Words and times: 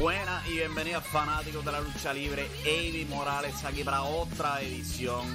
Buenas 0.00 0.48
y 0.48 0.52
bienvenidos 0.52 1.04
fanáticos 1.04 1.62
de 1.62 1.72
la 1.72 1.80
lucha 1.82 2.14
libre. 2.14 2.46
Avi 2.62 3.04
Morales 3.04 3.62
aquí 3.66 3.84
para 3.84 4.02
otra 4.02 4.62
edición 4.62 5.26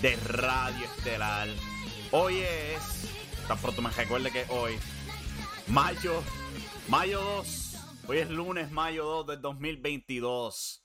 de 0.00 0.16
Radio 0.16 0.84
Estelar. 0.86 1.46
Hoy 2.10 2.38
es, 2.40 3.08
tan 3.46 3.56
pronto 3.58 3.80
me 3.80 3.90
recuerde 3.90 4.32
que 4.32 4.44
hoy, 4.48 4.72
mayo, 5.68 6.20
mayo 6.88 7.20
2. 7.20 7.76
Hoy 8.08 8.18
es 8.18 8.28
lunes, 8.28 8.72
mayo 8.72 9.04
2 9.04 9.26
del 9.28 9.40
2022. 9.40 10.82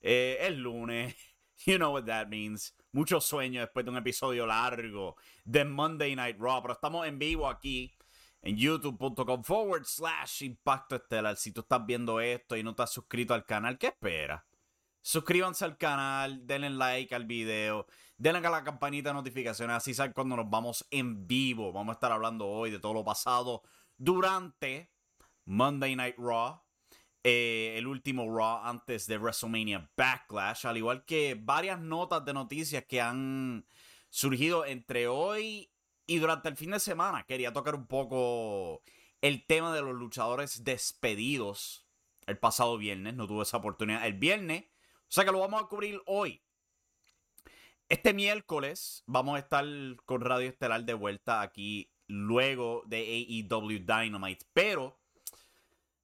Eh, 0.00 0.38
es 0.40 0.56
lunes, 0.56 1.16
you 1.66 1.74
know 1.74 1.92
what 1.92 2.04
that 2.04 2.28
means. 2.28 2.72
Mucho 2.92 3.20
sueño 3.20 3.62
después 3.62 3.84
de 3.84 3.90
un 3.90 3.96
episodio 3.96 4.46
largo 4.46 5.16
de 5.44 5.64
Monday 5.64 6.14
Night 6.14 6.36
Raw, 6.38 6.62
pero 6.62 6.74
estamos 6.74 7.04
en 7.08 7.18
vivo 7.18 7.48
aquí 7.48 7.92
en 8.42 8.56
youtube.com 8.56 9.42
forward 9.42 9.84
slash 9.84 10.42
impacto 10.42 10.96
estelar. 10.96 11.36
Si 11.36 11.52
tú 11.52 11.60
estás 11.60 11.84
viendo 11.84 12.20
esto 12.20 12.56
y 12.56 12.62
no 12.62 12.70
estás 12.70 12.92
suscrito 12.92 13.34
al 13.34 13.44
canal, 13.44 13.78
¿qué 13.78 13.88
esperas? 13.88 14.42
Suscríbanse 15.02 15.64
al 15.64 15.78
canal, 15.78 16.46
denle 16.46 16.70
like 16.70 17.14
al 17.14 17.24
video, 17.24 17.86
denle 18.18 18.46
a 18.46 18.50
la 18.50 18.64
campanita 18.64 19.10
de 19.10 19.14
notificaciones, 19.14 19.76
así 19.76 19.94
saben 19.94 20.12
cuando 20.12 20.36
nos 20.36 20.50
vamos 20.50 20.86
en 20.90 21.26
vivo. 21.26 21.72
Vamos 21.72 21.94
a 21.94 21.94
estar 21.94 22.12
hablando 22.12 22.46
hoy 22.46 22.70
de 22.70 22.78
todo 22.78 22.94
lo 22.94 23.04
pasado 23.04 23.62
durante 23.96 24.90
Monday 25.46 25.96
Night 25.96 26.16
Raw, 26.18 26.62
eh, 27.22 27.74
el 27.76 27.86
último 27.86 28.26
Raw 28.26 28.64
antes 28.64 29.06
de 29.06 29.18
WrestleMania 29.18 29.90
Backlash, 29.96 30.66
al 30.66 30.76
igual 30.76 31.04
que 31.04 31.34
varias 31.38 31.80
notas 31.80 32.24
de 32.24 32.34
noticias 32.34 32.84
que 32.86 33.00
han 33.00 33.66
surgido 34.10 34.66
entre 34.66 35.08
hoy 35.08 35.69
y 36.10 36.18
durante 36.18 36.48
el 36.48 36.56
fin 36.56 36.72
de 36.72 36.80
semana 36.80 37.22
quería 37.22 37.52
tocar 37.52 37.76
un 37.76 37.86
poco 37.86 38.82
el 39.20 39.46
tema 39.46 39.72
de 39.72 39.80
los 39.80 39.94
luchadores 39.94 40.64
despedidos 40.64 41.86
el 42.26 42.36
pasado 42.36 42.76
viernes. 42.78 43.14
No 43.14 43.28
tuve 43.28 43.44
esa 43.44 43.58
oportunidad 43.58 44.04
el 44.04 44.14
viernes. 44.14 44.64
O 45.02 45.12
sea 45.12 45.24
que 45.24 45.30
lo 45.30 45.38
vamos 45.38 45.62
a 45.62 45.68
cubrir 45.68 46.02
hoy. 46.06 46.42
Este 47.88 48.12
miércoles 48.12 49.04
vamos 49.06 49.36
a 49.36 49.38
estar 49.38 49.64
con 50.04 50.20
Radio 50.20 50.48
Estelar 50.48 50.84
de 50.84 50.94
vuelta 50.94 51.42
aquí 51.42 51.92
luego 52.08 52.82
de 52.86 52.98
AEW 53.48 53.78
Dynamite. 53.78 54.46
Pero, 54.52 54.98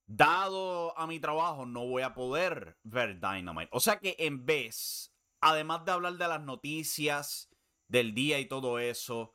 dado 0.07 0.97
a 0.97 1.09
mi 1.09 1.19
trabajo, 1.19 1.67
no 1.67 1.85
voy 1.85 2.03
a 2.03 2.15
poder 2.15 2.79
ver 2.85 3.19
Dynamite. 3.19 3.71
O 3.73 3.81
sea 3.81 3.99
que 3.99 4.15
en 4.21 4.47
vez, 4.47 5.13
además 5.41 5.85
de 5.85 5.91
hablar 5.91 6.13
de 6.13 6.29
las 6.29 6.43
noticias 6.43 7.51
del 7.89 8.15
día 8.15 8.39
y 8.39 8.47
todo 8.47 8.79
eso, 8.79 9.33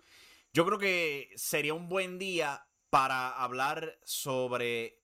yo 0.53 0.65
creo 0.65 0.77
que 0.77 1.29
sería 1.35 1.73
un 1.73 1.87
buen 1.87 2.19
día 2.19 2.67
para 2.89 3.29
hablar 3.29 3.97
sobre 4.03 4.99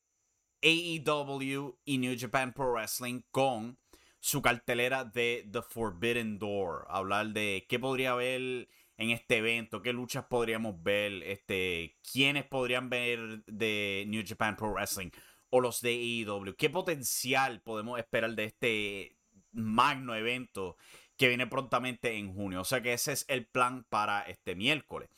AEW 0.62 1.80
y 1.86 1.98
New 2.00 2.16
Japan 2.20 2.54
Pro 2.54 2.74
Wrestling 2.74 3.22
con 3.32 3.80
su 4.20 4.42
cartelera 4.42 5.06
de 5.06 5.48
The 5.50 5.62
Forbidden 5.62 6.38
Door. 6.38 6.86
Hablar 6.90 7.28
de 7.28 7.66
qué 7.70 7.80
podría 7.80 8.12
haber 8.12 8.68
en 8.98 9.12
este 9.12 9.38
evento, 9.38 9.82
qué 9.82 9.94
luchas 9.94 10.26
podríamos 10.26 10.82
ver, 10.84 11.24
este, 11.24 11.98
quiénes 12.12 12.46
podrían 12.46 12.90
ver 12.90 13.46
de 13.46 14.04
New 14.08 14.24
Japan 14.28 14.56
Pro 14.58 14.74
Wrestling 14.74 15.12
o 15.50 15.62
los 15.62 15.80
de 15.80 15.92
AEW, 15.92 16.56
qué 16.58 16.70
potencial 16.70 17.62
podemos 17.62 18.00
esperar 18.00 18.36
de 18.36 18.44
este 18.44 19.18
magno 19.54 20.14
evento 20.14 20.76
que 21.18 21.28
viene 21.28 21.48
prontamente 21.48 22.18
en 22.18 22.34
junio. 22.34 22.62
O 22.62 22.66
sea 22.66 22.82
que 22.82 22.94
ese 22.94 23.14
es 23.14 23.26
el 23.28 23.46
plan 23.48 23.86
para 23.90 24.22
este 24.22 24.56
miércoles. 24.56 25.10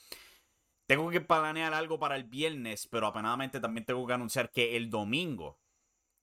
Tengo 0.87 1.09
que 1.11 1.21
planear 1.21 1.73
algo 1.73 1.99
para 1.99 2.15
el 2.15 2.23
viernes, 2.23 2.87
pero 2.87 3.07
apenadamente 3.07 3.59
también 3.59 3.85
tengo 3.85 4.07
que 4.07 4.13
anunciar 4.13 4.51
que 4.51 4.75
el 4.75 4.89
domingo 4.89 5.59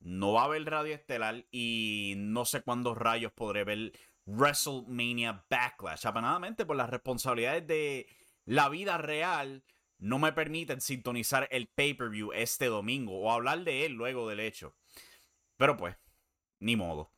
no 0.01 0.33
va 0.33 0.43
a 0.43 0.45
haber 0.47 0.65
Radio 0.65 0.95
Estelar 0.95 1.47
y 1.51 2.15
no 2.17 2.45
sé 2.45 2.63
cuándo 2.63 2.95
rayos 2.95 3.33
podré 3.33 3.65
ver 3.65 3.93
WrestleMania 4.25 5.45
Backlash. 5.49 6.07
Apenadamente 6.07 6.67
por 6.67 6.77
las 6.77 6.91
responsabilidades 6.91 7.67
de 7.67 8.09
la 8.45 8.69
vida 8.69 8.99
real 8.99 9.65
no 9.99 10.19
me 10.19 10.33
permiten 10.33 10.81
sintonizar 10.81 11.49
el 11.51 11.69
pay-per-view 11.69 12.33
este 12.33 12.67
domingo 12.67 13.19
o 13.19 13.31
hablar 13.31 13.65
de 13.65 13.87
él 13.87 13.93
luego 13.93 14.29
del 14.29 14.41
hecho. 14.41 14.75
Pero 15.57 15.77
pues, 15.77 15.97
ni 16.61 16.77
modo. 16.77 17.16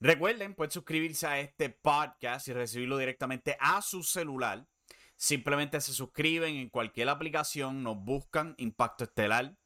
Recuerden, 0.00 0.54
pueden 0.54 0.70
suscribirse 0.70 1.26
a 1.26 1.40
este 1.40 1.70
podcast 1.70 2.46
y 2.46 2.52
recibirlo 2.52 2.98
directamente 2.98 3.56
a 3.58 3.82
su 3.82 4.04
celular. 4.04 4.68
Simplemente 5.16 5.80
se 5.80 5.92
suscriben 5.92 6.54
en 6.54 6.68
cualquier 6.68 7.08
aplicación, 7.08 7.82
nos 7.82 7.96
buscan 7.98 8.54
Impacto 8.58 9.02
Estelar, 9.02 9.56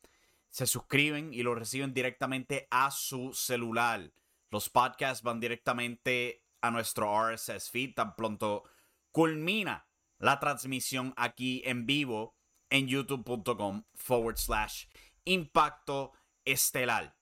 se 0.49 0.67
suscriben 0.67 1.35
y 1.35 1.43
lo 1.43 1.55
reciben 1.55 1.93
directamente 1.93 2.67
a 2.71 2.91
su 2.91 3.35
celular. 3.35 4.11
Los 4.51 4.71
podcasts 4.71 5.23
van 5.23 5.39
directamente 5.39 6.47
a 6.63 6.71
nuestro 6.71 7.31
RSS 7.31 7.71
feed 7.71 7.95
tan 7.95 8.17
pronto 8.17 8.65
culmina 9.11 9.87
la 10.19 10.41
transmisión 10.41 11.13
aquí 11.19 11.63
en 11.67 11.85
vivo 11.85 12.37
en 12.71 12.89
youtube.com 12.89 13.85
forward 13.95 14.39
slash 14.39 14.87
impacto 15.25 16.13
estelar. 16.47 17.15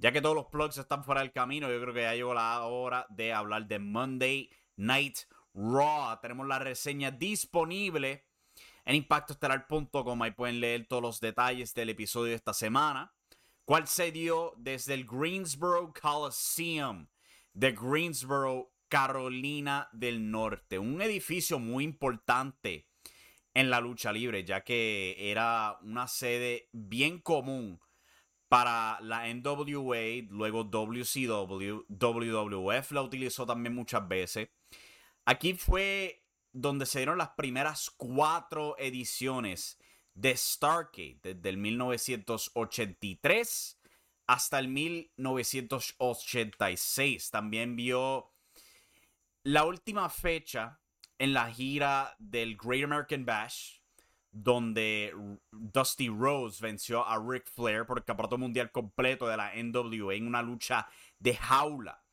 Ya 0.00 0.12
que 0.12 0.22
todos 0.22 0.34
los 0.34 0.46
plugs 0.46 0.78
están 0.78 1.04
fuera 1.04 1.20
del 1.20 1.30
camino, 1.30 1.70
yo 1.70 1.78
creo 1.78 1.92
que 1.92 2.00
ya 2.00 2.14
llegó 2.14 2.32
la 2.32 2.62
hora 2.62 3.06
de 3.10 3.34
hablar 3.34 3.68
de 3.68 3.78
Monday 3.78 4.50
Night 4.76 5.18
Raw. 5.52 6.18
Tenemos 6.22 6.46
la 6.46 6.58
reseña 6.58 7.10
disponible 7.10 8.24
en 8.86 8.94
impactoestelar.com. 8.96 10.22
Ahí 10.22 10.30
pueden 10.30 10.58
leer 10.60 10.86
todos 10.86 11.02
los 11.02 11.20
detalles 11.20 11.74
del 11.74 11.90
episodio 11.90 12.30
de 12.30 12.36
esta 12.36 12.54
semana. 12.54 13.12
¿Cuál 13.66 13.86
se 13.86 14.10
dio 14.10 14.54
desde 14.56 14.94
el 14.94 15.04
Greensboro 15.04 15.92
Coliseum 15.92 17.06
de 17.52 17.72
Greensboro, 17.72 18.72
Carolina 18.88 19.88
del 19.92 20.30
Norte. 20.30 20.78
Un 20.78 21.02
edificio 21.02 21.58
muy 21.58 21.84
importante 21.84 22.88
en 23.52 23.68
la 23.68 23.80
lucha 23.80 24.12
libre, 24.12 24.44
ya 24.44 24.62
que 24.64 25.30
era 25.30 25.78
una 25.82 26.08
sede 26.08 26.70
bien 26.72 27.18
común 27.18 27.80
para 28.50 28.98
la 29.00 29.32
NWA, 29.32 30.26
luego 30.28 30.64
WCW, 30.64 31.84
WWF 31.88 32.90
la 32.90 33.02
utilizó 33.02 33.46
también 33.46 33.76
muchas 33.76 34.08
veces. 34.08 34.48
Aquí 35.24 35.54
fue 35.54 36.26
donde 36.52 36.84
se 36.84 36.98
dieron 36.98 37.16
las 37.16 37.30
primeras 37.30 37.90
cuatro 37.96 38.76
ediciones 38.76 39.78
de 40.14 40.36
Stargate, 40.36 41.20
desde 41.22 41.48
el 41.48 41.58
1983 41.58 43.78
hasta 44.26 44.58
el 44.58 44.66
1986. 44.66 47.30
También 47.30 47.76
vio 47.76 48.32
la 49.44 49.64
última 49.64 50.10
fecha 50.10 50.80
en 51.18 51.34
la 51.34 51.52
gira 51.52 52.16
del 52.18 52.56
Great 52.56 52.82
American 52.82 53.24
Bash, 53.24 53.78
donde 54.30 55.12
Dusty 55.50 56.08
Rose 56.08 56.62
venció 56.62 57.06
a 57.06 57.18
Ric 57.18 57.48
Flair 57.50 57.84
por 57.86 57.98
el 57.98 58.04
campeonato 58.04 58.38
mundial 58.38 58.70
completo 58.70 59.26
de 59.26 59.36
la 59.36 59.52
NWA 59.54 60.14
en 60.14 60.26
una 60.26 60.42
lucha 60.42 60.88
de 61.18 61.34
jaula 61.34 62.04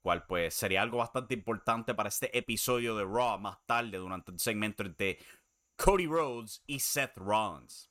cual 0.00 0.24
pues 0.26 0.54
sería 0.54 0.82
algo 0.82 0.98
bastante 0.98 1.34
importante 1.34 1.94
para 1.94 2.08
este 2.08 2.36
episodio 2.36 2.96
de 2.96 3.04
Raw 3.04 3.38
más 3.38 3.58
tarde 3.66 3.98
durante 3.98 4.30
un 4.30 4.38
segmento 4.38 4.82
entre 4.82 5.18
Cody 5.76 6.06
Rhodes 6.06 6.62
y 6.66 6.80
Seth 6.80 7.16
Rollins. 7.16 7.90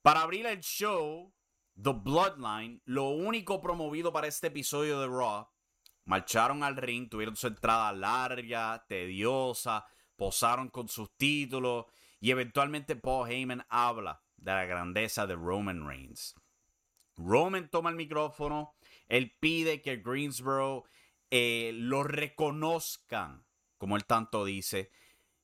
Para 0.00 0.22
abrir 0.22 0.46
el 0.46 0.60
show, 0.60 1.32
The 1.80 1.92
Bloodline, 1.92 2.82
lo 2.84 3.10
único 3.10 3.60
promovido 3.60 4.12
para 4.12 4.26
este 4.26 4.48
episodio 4.48 5.00
de 5.00 5.06
Raw, 5.06 5.48
marcharon 6.04 6.64
al 6.64 6.76
ring, 6.76 7.08
tuvieron 7.08 7.36
su 7.36 7.46
entrada 7.46 7.92
larga, 7.92 8.84
tediosa, 8.88 9.86
posaron 10.16 10.70
con 10.70 10.88
sus 10.88 11.16
títulos 11.16 11.86
y 12.22 12.30
eventualmente 12.30 12.94
Paul 12.94 13.28
Heyman 13.28 13.66
habla 13.68 14.22
de 14.36 14.52
la 14.52 14.64
grandeza 14.64 15.26
de 15.26 15.34
Roman 15.34 15.88
Reigns. 15.88 16.36
Roman 17.16 17.68
toma 17.68 17.90
el 17.90 17.96
micrófono, 17.96 18.76
él 19.08 19.36
pide 19.40 19.82
que 19.82 19.96
Greensboro 19.96 20.84
eh, 21.32 21.72
lo 21.74 22.04
reconozcan, 22.04 23.44
como 23.76 23.96
él 23.96 24.04
tanto 24.04 24.44
dice, 24.44 24.92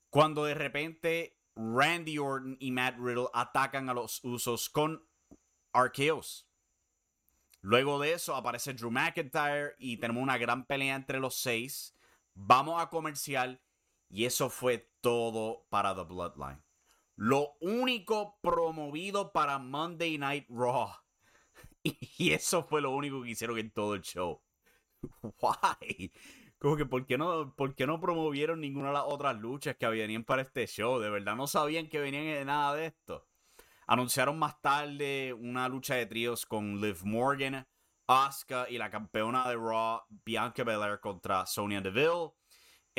cuando 0.08 0.44
de 0.44 0.54
repente 0.54 1.40
Randy 1.56 2.16
Orton 2.18 2.56
y 2.60 2.70
Matt 2.70 2.96
Riddle 2.96 3.26
atacan 3.34 3.88
a 3.88 3.94
los 3.94 4.22
usos 4.22 4.70
con 4.70 5.04
arqueos. 5.72 6.48
Luego 7.60 7.98
de 7.98 8.12
eso 8.12 8.36
aparece 8.36 8.72
Drew 8.72 8.92
McIntyre 8.92 9.74
y 9.78 9.96
tenemos 9.96 10.22
una 10.22 10.38
gran 10.38 10.64
pelea 10.64 10.94
entre 10.94 11.18
los 11.18 11.34
seis. 11.34 11.96
Vamos 12.34 12.80
a 12.80 12.88
comercial 12.88 13.60
y 14.08 14.26
eso 14.26 14.48
fue 14.48 14.92
todo 15.00 15.66
para 15.70 15.92
The 15.96 16.04
Bloodline. 16.04 16.67
Lo 17.20 17.56
único 17.60 18.38
promovido 18.40 19.32
para 19.32 19.58
Monday 19.58 20.18
Night 20.18 20.46
Raw. 20.48 20.92
Y 22.18 22.30
eso 22.30 22.62
fue 22.62 22.80
lo 22.80 22.92
único 22.92 23.22
que 23.22 23.30
hicieron 23.30 23.58
en 23.58 23.72
todo 23.72 23.94
el 23.94 24.02
show. 24.02 24.40
Why? 25.22 26.12
Como 26.60 26.76
que, 26.76 26.86
¿por 26.86 27.06
qué, 27.06 27.18
no, 27.18 27.56
¿por 27.56 27.74
qué 27.74 27.88
no 27.88 28.00
promovieron 28.00 28.60
ninguna 28.60 28.88
de 28.88 28.94
las 28.94 29.04
otras 29.04 29.36
luchas 29.36 29.76
que 29.76 29.88
venían 29.88 30.22
para 30.22 30.42
este 30.42 30.64
show? 30.68 31.00
De 31.00 31.10
verdad 31.10 31.34
no 31.34 31.48
sabían 31.48 31.88
que 31.88 31.98
venían 31.98 32.24
de 32.24 32.44
nada 32.44 32.74
de 32.76 32.86
esto. 32.86 33.26
Anunciaron 33.88 34.38
más 34.38 34.60
tarde 34.60 35.32
una 35.32 35.68
lucha 35.68 35.96
de 35.96 36.06
tríos 36.06 36.46
con 36.46 36.80
Liv 36.80 37.00
Morgan, 37.02 37.66
Asuka 38.06 38.70
y 38.70 38.78
la 38.78 38.90
campeona 38.90 39.48
de 39.48 39.56
Raw, 39.56 40.02
Bianca 40.24 40.62
Belair 40.62 41.00
contra 41.00 41.46
Sonya 41.46 41.80
Deville. 41.80 42.30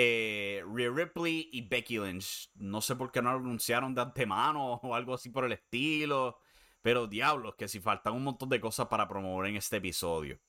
Eh, 0.02 0.64
Rhea 0.66 0.92
Ripley 0.92 1.50
y 1.52 1.68
Becky 1.68 2.00
Lynch. 2.00 2.50
No 2.56 2.80
sé 2.80 2.96
por 2.96 3.12
qué 3.12 3.22
no 3.22 3.34
lo 3.34 3.40
anunciaron 3.40 3.94
de 3.94 4.00
antemano 4.00 4.76
o 4.84 4.96
algo 4.96 5.16
así 5.16 5.30
por 5.30 5.44
el 5.44 5.52
estilo. 5.52 6.40
Pero 6.82 7.06
diablos, 7.06 7.56
que 7.58 7.68
si 7.68 7.82
faltan 7.82 8.14
un 8.14 8.24
montón 8.24 8.48
de 8.48 8.62
cosas 8.62 8.88
para 8.88 9.10
promover 9.10 9.50
en 9.50 9.58
este 9.58 9.76
episodio. 9.76 10.40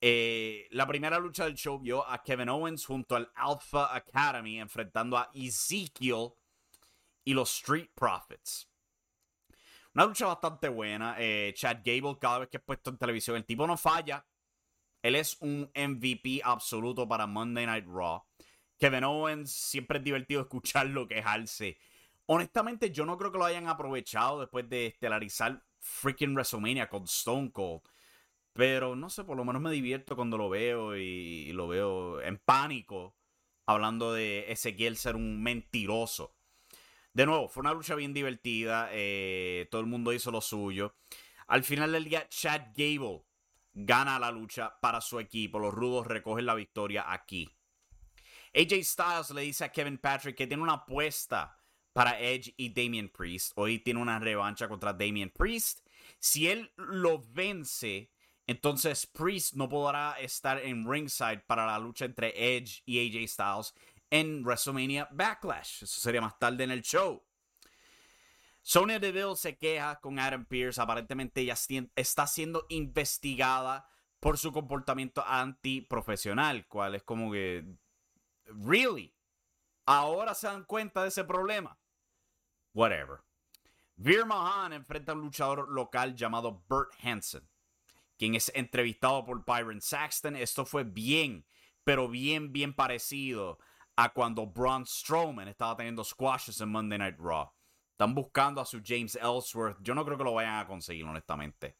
Eh, 0.00 0.66
la 0.72 0.88
primera 0.88 1.20
lucha 1.20 1.44
del 1.44 1.54
show 1.54 1.78
vio 1.78 2.04
a 2.04 2.20
Kevin 2.24 2.48
Owens 2.48 2.84
junto 2.84 3.14
al 3.14 3.30
Alpha 3.36 3.94
Academy 3.94 4.58
enfrentando 4.58 5.16
a 5.16 5.30
Ezekiel 5.32 6.30
y 7.22 7.32
los 7.32 7.54
Street 7.54 7.90
Profits. 7.94 8.68
Una 9.94 10.06
lucha 10.06 10.26
bastante 10.26 10.68
buena. 10.68 11.14
Eh, 11.20 11.54
Chad 11.54 11.78
Gable, 11.84 12.18
cada 12.20 12.40
vez 12.40 12.48
que 12.48 12.56
es 12.56 12.62
puesto 12.64 12.90
en 12.90 12.98
televisión, 12.98 13.36
el 13.36 13.44
tipo 13.44 13.68
no 13.68 13.76
falla. 13.76 14.26
Él 15.00 15.14
es 15.14 15.36
un 15.40 15.70
MVP 15.76 16.40
absoluto 16.42 17.06
para 17.06 17.28
Monday 17.28 17.66
Night 17.66 17.86
Raw. 17.86 18.24
Kevin 18.84 19.04
Owens, 19.04 19.50
siempre 19.50 19.96
es 19.96 20.04
divertido 20.04 20.42
escucharlo 20.42 21.08
quejarse. 21.08 21.78
Honestamente, 22.26 22.90
yo 22.90 23.06
no 23.06 23.16
creo 23.16 23.32
que 23.32 23.38
lo 23.38 23.46
hayan 23.46 23.66
aprovechado 23.66 24.40
después 24.40 24.68
de 24.68 24.88
estelarizar 24.88 25.64
freaking 25.80 26.34
WrestleMania 26.34 26.90
con 26.90 27.04
Stone 27.04 27.50
Cold. 27.50 27.80
Pero 28.52 28.94
no 28.94 29.08
sé, 29.08 29.24
por 29.24 29.38
lo 29.38 29.44
menos 29.46 29.62
me 29.62 29.70
divierto 29.70 30.16
cuando 30.16 30.36
lo 30.36 30.50
veo 30.50 30.98
y, 30.98 31.50
lo 31.54 31.66
veo 31.66 32.20
en 32.20 32.36
pánico 32.36 33.16
hablando 33.64 34.12
de 34.12 34.52
Ezequiel 34.52 34.98
ser 34.98 35.16
un 35.16 35.42
mentiroso. 35.42 36.36
De 37.14 37.24
nuevo, 37.24 37.48
fue 37.48 37.62
una 37.62 37.72
lucha 37.72 37.94
bien 37.94 38.12
divertida. 38.12 38.90
Eh, 38.92 39.66
todo 39.70 39.80
el 39.80 39.86
mundo 39.86 40.12
hizo 40.12 40.30
lo 40.30 40.42
suyo. 40.42 40.94
Al 41.46 41.64
final 41.64 41.92
del 41.92 42.04
día, 42.04 42.28
Chad 42.28 42.74
Gable 42.76 43.22
gana 43.72 44.18
la 44.18 44.30
lucha 44.30 44.78
para 44.82 45.00
su 45.00 45.20
equipo. 45.20 45.58
Los 45.58 45.72
rudos 45.72 46.06
recogen 46.06 46.44
la 46.44 46.54
victoria 46.54 47.10
aquí. 47.10 47.53
AJ 48.54 48.84
Styles 48.84 49.30
le 49.30 49.42
dice 49.42 49.64
a 49.64 49.72
Kevin 49.72 49.98
Patrick 49.98 50.36
que 50.36 50.46
tiene 50.46 50.62
una 50.62 50.74
apuesta 50.74 51.58
para 51.92 52.20
Edge 52.20 52.54
y 52.56 52.70
Damian 52.70 53.08
Priest. 53.08 53.52
Hoy 53.56 53.80
tiene 53.80 54.00
una 54.00 54.18
revancha 54.18 54.68
contra 54.68 54.92
Damian 54.92 55.30
Priest. 55.30 55.80
Si 56.18 56.48
él 56.48 56.72
lo 56.76 57.22
vence, 57.30 58.12
entonces 58.46 59.06
Priest 59.06 59.54
no 59.54 59.68
podrá 59.68 60.12
estar 60.20 60.58
en 60.58 60.88
ringside 60.88 61.44
para 61.46 61.66
la 61.66 61.78
lucha 61.78 62.04
entre 62.04 62.56
Edge 62.56 62.82
y 62.84 62.98
AJ 62.98 63.28
Styles 63.28 63.74
en 64.10 64.44
WrestleMania 64.44 65.08
Backlash. 65.10 65.82
Eso 65.82 66.00
sería 66.00 66.20
más 66.20 66.38
tarde 66.38 66.64
en 66.64 66.70
el 66.70 66.82
show. 66.82 67.24
Sonya 68.62 68.98
Deville 68.98 69.36
se 69.36 69.58
queja 69.58 70.00
con 70.00 70.18
Adam 70.18 70.46
Pierce. 70.46 70.80
Aparentemente 70.80 71.40
ella 71.42 71.56
está 71.96 72.26
siendo 72.26 72.64
investigada 72.68 73.86
por 74.20 74.38
su 74.38 74.52
comportamiento 74.52 75.22
antiprofesional, 75.26 76.66
cual 76.66 76.94
es 76.94 77.02
como 77.02 77.30
que, 77.30 77.64
really, 78.46 79.14
ahora 79.86 80.34
se 80.34 80.46
dan 80.46 80.64
cuenta 80.64 81.02
de 81.02 81.08
ese 81.08 81.24
problema. 81.24 81.78
Whatever. 82.72 83.22
Veer 83.96 84.26
Mahan 84.26 84.72
enfrenta 84.72 85.12
a 85.12 85.14
un 85.14 85.20
luchador 85.20 85.68
local 85.70 86.14
llamado 86.16 86.64
Bert 86.68 86.92
Hansen 87.02 87.48
quien 88.18 88.34
es 88.34 88.50
entrevistado 88.54 89.24
por 89.24 89.44
Byron 89.44 89.80
Saxton. 89.80 90.36
Esto 90.36 90.64
fue 90.64 90.84
bien, 90.84 91.44
pero 91.84 92.08
bien, 92.08 92.52
bien 92.52 92.74
parecido 92.74 93.58
a 93.96 94.12
cuando 94.12 94.46
Braun 94.46 94.86
Strowman 94.86 95.48
estaba 95.48 95.76
teniendo 95.76 96.04
squashes 96.04 96.60
en 96.60 96.70
Monday 96.70 96.98
Night 96.98 97.18
Raw. 97.18 97.50
Están 97.92 98.14
buscando 98.14 98.60
a 98.60 98.66
su 98.66 98.80
James 98.84 99.16
Ellsworth. 99.16 99.78
Yo 99.80 99.94
no 99.94 100.04
creo 100.04 100.18
que 100.18 100.24
lo 100.24 100.34
vayan 100.34 100.58
a 100.58 100.66
conseguir, 100.66 101.04
honestamente. 101.04 101.76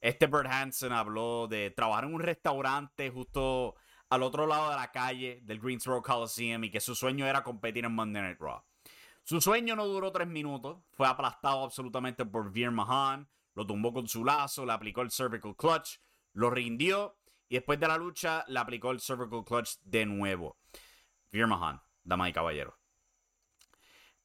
Este 0.00 0.26
Bert 0.26 0.48
Hansen 0.50 0.92
habló 0.92 1.46
de 1.48 1.70
trabajar 1.70 2.04
en 2.04 2.14
un 2.14 2.20
restaurante 2.20 3.08
justo 3.10 3.76
al 4.14 4.22
otro 4.22 4.46
lado 4.46 4.70
de 4.70 4.76
la 4.76 4.92
calle 4.92 5.40
del 5.42 5.60
Greensboro 5.60 6.02
Coliseum 6.02 6.64
y 6.64 6.70
que 6.70 6.80
su 6.80 6.94
sueño 6.94 7.26
era 7.26 7.42
competir 7.42 7.84
en 7.84 7.94
Monday 7.94 8.22
Night 8.22 8.40
Raw. 8.40 8.62
Su 9.24 9.40
sueño 9.40 9.74
no 9.74 9.86
duró 9.86 10.12
tres 10.12 10.28
minutos, 10.28 10.78
fue 10.92 11.08
aplastado 11.08 11.64
absolutamente 11.64 12.24
por 12.24 12.52
Veer 12.52 12.70
Mahan, 12.70 13.28
lo 13.54 13.66
tumbó 13.66 13.92
con 13.92 14.06
su 14.06 14.24
lazo, 14.24 14.64
le 14.64 14.72
aplicó 14.72 15.02
el 15.02 15.10
cervical 15.10 15.56
clutch, 15.56 15.98
lo 16.32 16.50
rindió 16.50 17.18
y 17.48 17.56
después 17.56 17.80
de 17.80 17.88
la 17.88 17.96
lucha 17.96 18.44
le 18.48 18.58
aplicó 18.60 18.90
el 18.90 19.00
cervical 19.00 19.44
clutch 19.44 19.78
de 19.82 20.06
nuevo. 20.06 20.58
Veer 21.32 21.46
Mahan, 21.46 21.80
dama 22.02 22.28
y 22.28 22.32
caballero. 22.32 22.78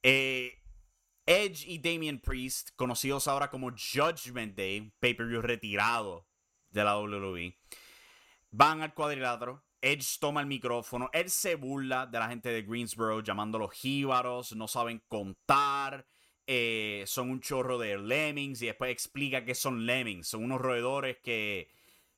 Eh, 0.04 0.62
Edge 1.26 1.66
y 1.68 1.80
Damian 1.80 2.20
Priest, 2.20 2.72
conocidos 2.76 3.28
ahora 3.28 3.50
como 3.50 3.72
Judgment 3.72 4.56
Day, 4.56 4.92
pay-per-view 5.00 5.42
retirado 5.42 6.28
de 6.70 6.84
la 6.84 6.98
WWE, 6.98 7.58
van 8.52 8.82
al 8.82 8.94
cuadrilátero. 8.94 9.64
Edge 9.82 10.18
toma 10.20 10.42
el 10.42 10.48
micrófono. 10.48 11.10
Él 11.14 11.30
se 11.30 11.56
burla 11.56 12.06
de 12.06 12.20
la 12.20 12.30
gente 12.30 12.50
de 12.50 12.64
Greensboro 12.64 13.22
llamándolos 13.22 13.72
jíbaros, 13.72 14.56
no 14.56 14.68
saben 14.68 15.02
contar. 15.08 16.06
Eh, 16.48 17.04
son 17.06 17.30
un 17.30 17.42
chorro 17.42 17.78
de 17.78 17.98
lemmings 17.98 18.62
y 18.62 18.68
después 18.68 18.92
explica 18.92 19.46
que 19.46 19.56
son 19.56 19.86
lemmings. 19.86 20.28
Son 20.28 20.44
unos 20.44 20.60
roedores 20.60 21.18
que 21.24 21.70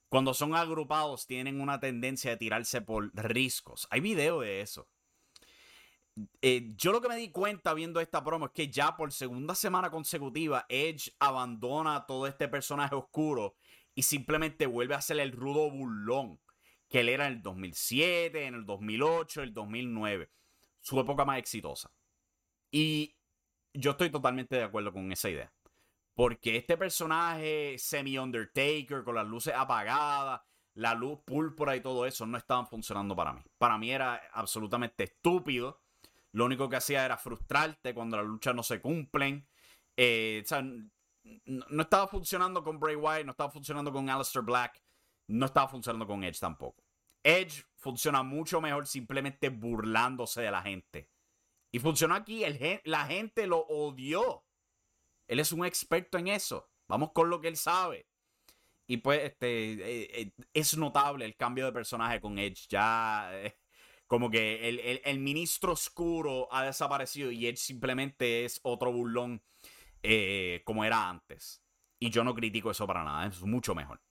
cuando 0.09 0.33
son 0.33 0.55
agrupados 0.55 1.27
tienen 1.27 1.59
una 1.61 1.79
tendencia 1.79 2.31
de 2.31 2.37
tirarse 2.37 2.81
por 2.81 3.11
riscos. 3.13 3.87
Hay 3.91 3.99
video 3.99 4.41
de 4.41 4.61
eso. 4.61 4.87
Eh, 6.41 6.73
yo 6.75 6.91
lo 6.91 7.01
que 7.01 7.07
me 7.07 7.15
di 7.15 7.29
cuenta 7.29 7.73
viendo 7.73 8.01
esta 8.01 8.23
promo 8.23 8.47
es 8.47 8.51
que 8.51 8.69
ya 8.69 8.97
por 8.97 9.13
segunda 9.13 9.55
semana 9.55 9.89
consecutiva 9.89 10.65
Edge 10.67 11.13
abandona 11.19 12.05
todo 12.05 12.27
este 12.27 12.49
personaje 12.49 12.95
oscuro 12.95 13.55
y 13.95 14.03
simplemente 14.03 14.65
vuelve 14.65 14.95
a 14.95 15.01
ser 15.01 15.19
el 15.19 15.31
rudo 15.31 15.69
burlón 15.71 16.39
que 16.91 16.99
él 16.99 17.09
era 17.09 17.25
en 17.27 17.33
el 17.33 17.41
2007, 17.41 18.45
en 18.45 18.53
el 18.53 18.65
2008, 18.65 19.43
el 19.43 19.53
2009. 19.53 20.29
Su 20.81 20.99
época 20.99 21.23
más 21.23 21.39
exitosa. 21.39 21.91
Y 22.69 23.15
yo 23.73 23.91
estoy 23.91 24.09
totalmente 24.09 24.57
de 24.57 24.63
acuerdo 24.63 24.91
con 24.91 25.09
esa 25.11 25.29
idea. 25.29 25.53
Porque 26.13 26.57
este 26.57 26.77
personaje 26.77 27.77
semi-Undertaker, 27.77 29.03
con 29.03 29.15
las 29.15 29.25
luces 29.25 29.53
apagadas, 29.55 30.41
la 30.73 30.93
luz 30.93 31.19
púrpura 31.25 31.77
y 31.77 31.81
todo 31.81 32.05
eso, 32.05 32.25
no 32.25 32.37
estaban 32.37 32.67
funcionando 32.67 33.15
para 33.15 33.33
mí. 33.33 33.41
Para 33.57 33.77
mí 33.77 33.89
era 33.89 34.21
absolutamente 34.33 35.05
estúpido. 35.05 35.81
Lo 36.33 36.45
único 36.45 36.67
que 36.67 36.75
hacía 36.75 37.05
era 37.05 37.17
frustrarte 37.17 37.93
cuando 37.93 38.17
las 38.17 38.25
luchas 38.25 38.53
no 38.53 38.63
se 38.63 38.81
cumplen. 38.81 39.47
Eh, 39.95 40.43
no 41.45 41.83
estaba 41.83 42.07
funcionando 42.07 42.63
con 42.63 42.79
Bray 42.79 42.95
Wyatt, 42.95 43.25
no 43.25 43.31
estaba 43.31 43.49
funcionando 43.49 43.93
con 43.93 44.09
Aleister 44.09 44.41
Black, 44.41 44.81
no 45.27 45.45
estaba 45.45 45.69
funcionando 45.69 46.05
con 46.05 46.23
Edge 46.23 46.39
tampoco. 46.39 46.80
Edge 47.23 47.63
funciona 47.75 48.23
mucho 48.23 48.61
mejor 48.61 48.87
simplemente 48.87 49.49
burlándose 49.49 50.41
de 50.41 50.51
la 50.51 50.61
gente. 50.61 51.09
Y 51.71 51.79
funcionó 51.79 52.15
aquí, 52.15 52.43
el, 52.43 52.81
la 52.83 53.05
gente 53.05 53.47
lo 53.47 53.59
odió. 53.59 54.43
Él 55.27 55.39
es 55.39 55.51
un 55.51 55.65
experto 55.65 56.17
en 56.17 56.27
eso. 56.27 56.69
Vamos 56.87 57.11
con 57.13 57.29
lo 57.29 57.39
que 57.39 57.47
él 57.47 57.57
sabe. 57.57 58.07
Y 58.87 58.97
pues, 58.97 59.23
este, 59.23 59.73
eh, 59.73 60.21
eh, 60.21 60.31
es 60.53 60.75
notable 60.77 61.23
el 61.23 61.37
cambio 61.37 61.65
de 61.65 61.71
personaje 61.71 62.19
con 62.19 62.37
Edge. 62.37 62.67
Ya, 62.69 63.29
eh, 63.33 63.57
como 64.05 64.29
que 64.29 64.67
el, 65.05 65.19
ministro 65.19 65.71
oscuro 65.71 66.49
ha 66.51 66.65
desaparecido 66.65 67.31
y 67.31 67.47
Edge 67.47 67.57
simplemente 67.57 68.43
es 68.43 68.59
otro 68.63 68.91
burlón 68.91 69.41
como 70.65 70.83
era 70.83 71.07
antes. 71.07 71.63
Y 71.97 72.09
yo 72.09 72.25
no 72.25 72.35
critico 72.35 72.71
eso 72.71 72.85
para 72.85 73.05
nada, 73.05 73.27
es 73.27 73.41
mucho 73.43 73.73
mejor. 73.73 74.01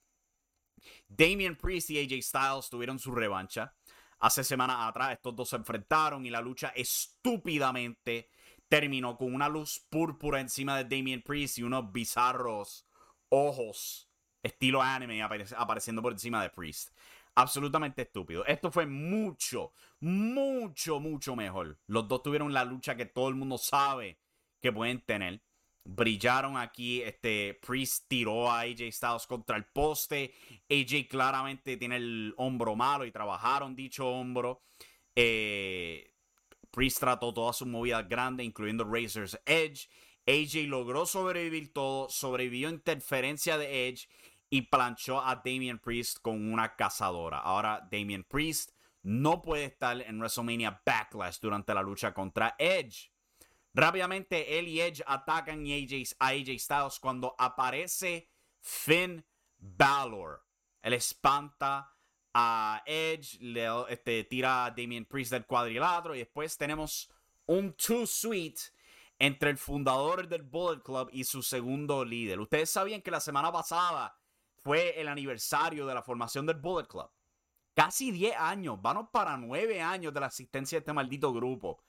Damian 1.08 1.56
Priest 1.56 1.90
y 1.90 1.98
AJ 1.98 2.22
Styles 2.22 2.70
tuvieron 2.70 2.98
su 2.98 3.12
revancha. 3.12 3.74
Hace 4.18 4.44
semanas 4.44 4.76
atrás 4.80 5.12
estos 5.12 5.34
dos 5.34 5.48
se 5.48 5.56
enfrentaron 5.56 6.26
y 6.26 6.30
la 6.30 6.40
lucha 6.40 6.72
estúpidamente 6.76 8.28
terminó 8.68 9.16
con 9.16 9.34
una 9.34 9.48
luz 9.48 9.84
púrpura 9.88 10.40
encima 10.40 10.76
de 10.76 10.84
Damian 10.84 11.22
Priest 11.22 11.58
y 11.58 11.62
unos 11.62 11.90
bizarros 11.90 12.86
ojos 13.30 14.10
estilo 14.42 14.82
anime 14.82 15.22
apareciendo 15.22 16.02
por 16.02 16.12
encima 16.12 16.42
de 16.42 16.50
Priest. 16.50 16.90
Absolutamente 17.34 18.02
estúpido. 18.02 18.44
Esto 18.46 18.70
fue 18.70 18.86
mucho, 18.86 19.72
mucho, 20.00 21.00
mucho 21.00 21.36
mejor. 21.36 21.78
Los 21.86 22.08
dos 22.08 22.22
tuvieron 22.22 22.52
la 22.52 22.64
lucha 22.64 22.96
que 22.96 23.06
todo 23.06 23.28
el 23.28 23.36
mundo 23.36 23.56
sabe 23.56 24.18
que 24.60 24.72
pueden 24.72 25.00
tener. 25.00 25.42
Brillaron 25.84 26.56
aquí. 26.56 27.02
Este 27.02 27.58
Priest 27.66 28.04
tiró 28.08 28.50
a 28.50 28.60
AJ 28.60 28.92
Styles 28.92 29.26
contra 29.26 29.56
el 29.56 29.64
poste. 29.66 30.34
AJ 30.68 31.08
claramente 31.08 31.76
tiene 31.76 31.96
el 31.96 32.34
hombro 32.36 32.76
malo 32.76 33.04
y 33.04 33.12
trabajaron 33.12 33.74
dicho 33.74 34.08
hombro. 34.08 34.62
Eh, 35.14 36.14
Priest 36.70 37.00
trató 37.00 37.34
todas 37.34 37.56
sus 37.56 37.66
movidas 37.66 38.08
grandes, 38.08 38.46
incluyendo 38.46 38.84
Razor's 38.84 39.38
Edge. 39.44 39.88
AJ 40.26 40.68
logró 40.68 41.06
sobrevivir 41.06 41.72
todo, 41.72 42.08
sobrevivió 42.08 42.68
interferencia 42.68 43.58
de 43.58 43.88
Edge 43.88 44.08
y 44.50 44.62
planchó 44.62 45.20
a 45.20 45.36
Damian 45.36 45.78
Priest 45.78 46.18
con 46.20 46.52
una 46.52 46.76
cazadora. 46.76 47.38
Ahora 47.38 47.88
Damian 47.90 48.24
Priest 48.24 48.72
no 49.02 49.40
puede 49.40 49.64
estar 49.64 50.00
en 50.02 50.18
WrestleMania 50.18 50.82
Backlash 50.84 51.38
durante 51.40 51.72
la 51.72 51.82
lucha 51.82 52.12
contra 52.12 52.54
Edge. 52.58 53.10
Rápidamente 53.72 54.58
él 54.58 54.68
y 54.68 54.80
Edge 54.80 55.02
atacan 55.06 55.64
a 55.66 56.26
AJ 56.28 56.58
Styles 56.58 56.98
cuando 57.00 57.34
aparece 57.38 58.28
Finn 58.60 59.24
Balor. 59.58 60.44
Él 60.82 60.94
espanta 60.94 61.94
a 62.34 62.82
Edge, 62.86 63.38
le 63.40 63.68
este, 63.88 64.24
tira 64.24 64.66
a 64.66 64.70
Damian 64.70 65.04
Priest 65.04 65.32
del 65.32 65.46
cuadrilátero 65.46 66.14
y 66.14 66.18
después 66.18 66.56
tenemos 66.56 67.10
un 67.46 67.74
Too 67.74 68.06
Sweet 68.06 68.58
entre 69.18 69.50
el 69.50 69.58
fundador 69.58 70.26
del 70.26 70.42
Bullet 70.42 70.82
Club 70.82 71.10
y 71.12 71.24
su 71.24 71.42
segundo 71.42 72.04
líder. 72.04 72.40
Ustedes 72.40 72.70
sabían 72.70 73.02
que 73.02 73.10
la 73.10 73.20
semana 73.20 73.52
pasada 73.52 74.16
fue 74.56 75.00
el 75.00 75.08
aniversario 75.08 75.86
de 75.86 75.94
la 75.94 76.02
formación 76.02 76.46
del 76.46 76.56
Bullet 76.56 76.86
Club. 76.86 77.10
Casi 77.74 78.10
10 78.10 78.36
años, 78.36 78.78
vamos 78.80 79.08
para 79.12 79.36
9 79.36 79.80
años 79.80 80.12
de 80.12 80.20
la 80.20 80.26
asistencia 80.26 80.76
de 80.76 80.80
este 80.80 80.92
maldito 80.92 81.32
grupo. 81.32 81.82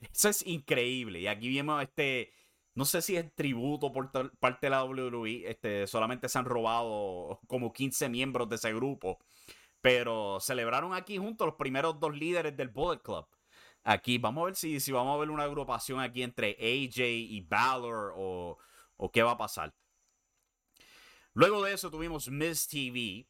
Eso 0.00 0.28
es 0.28 0.46
increíble. 0.46 1.20
Y 1.20 1.26
aquí 1.26 1.54
vemos 1.54 1.82
este, 1.82 2.32
no 2.74 2.84
sé 2.84 3.02
si 3.02 3.16
es 3.16 3.34
tributo 3.34 3.92
por 3.92 4.10
parte 4.38 4.66
de 4.66 4.70
la 4.70 4.84
WWE, 4.84 5.50
este, 5.50 5.86
solamente 5.86 6.28
se 6.28 6.38
han 6.38 6.44
robado 6.44 7.40
como 7.48 7.72
15 7.72 8.08
miembros 8.08 8.48
de 8.48 8.56
ese 8.56 8.72
grupo. 8.72 9.18
Pero 9.80 10.38
celebraron 10.40 10.94
aquí 10.94 11.18
juntos 11.18 11.46
los 11.46 11.56
primeros 11.56 11.98
dos 12.00 12.14
líderes 12.16 12.56
del 12.56 12.68
Bullet 12.68 13.00
Club. 13.00 13.26
Aquí 13.84 14.18
vamos 14.18 14.42
a 14.42 14.44
ver 14.46 14.56
si, 14.56 14.80
si 14.80 14.92
vamos 14.92 15.14
a 15.16 15.18
ver 15.18 15.30
una 15.30 15.44
agrupación 15.44 16.00
aquí 16.00 16.22
entre 16.22 16.50
AJ 16.60 16.98
y 17.06 17.40
Balor 17.40 18.12
o, 18.16 18.58
o 18.96 19.10
qué 19.12 19.22
va 19.22 19.32
a 19.32 19.38
pasar. 19.38 19.74
Luego 21.32 21.62
de 21.62 21.72
eso 21.72 21.90
tuvimos 21.90 22.28
Miz 22.28 22.66
TV, 22.66 23.26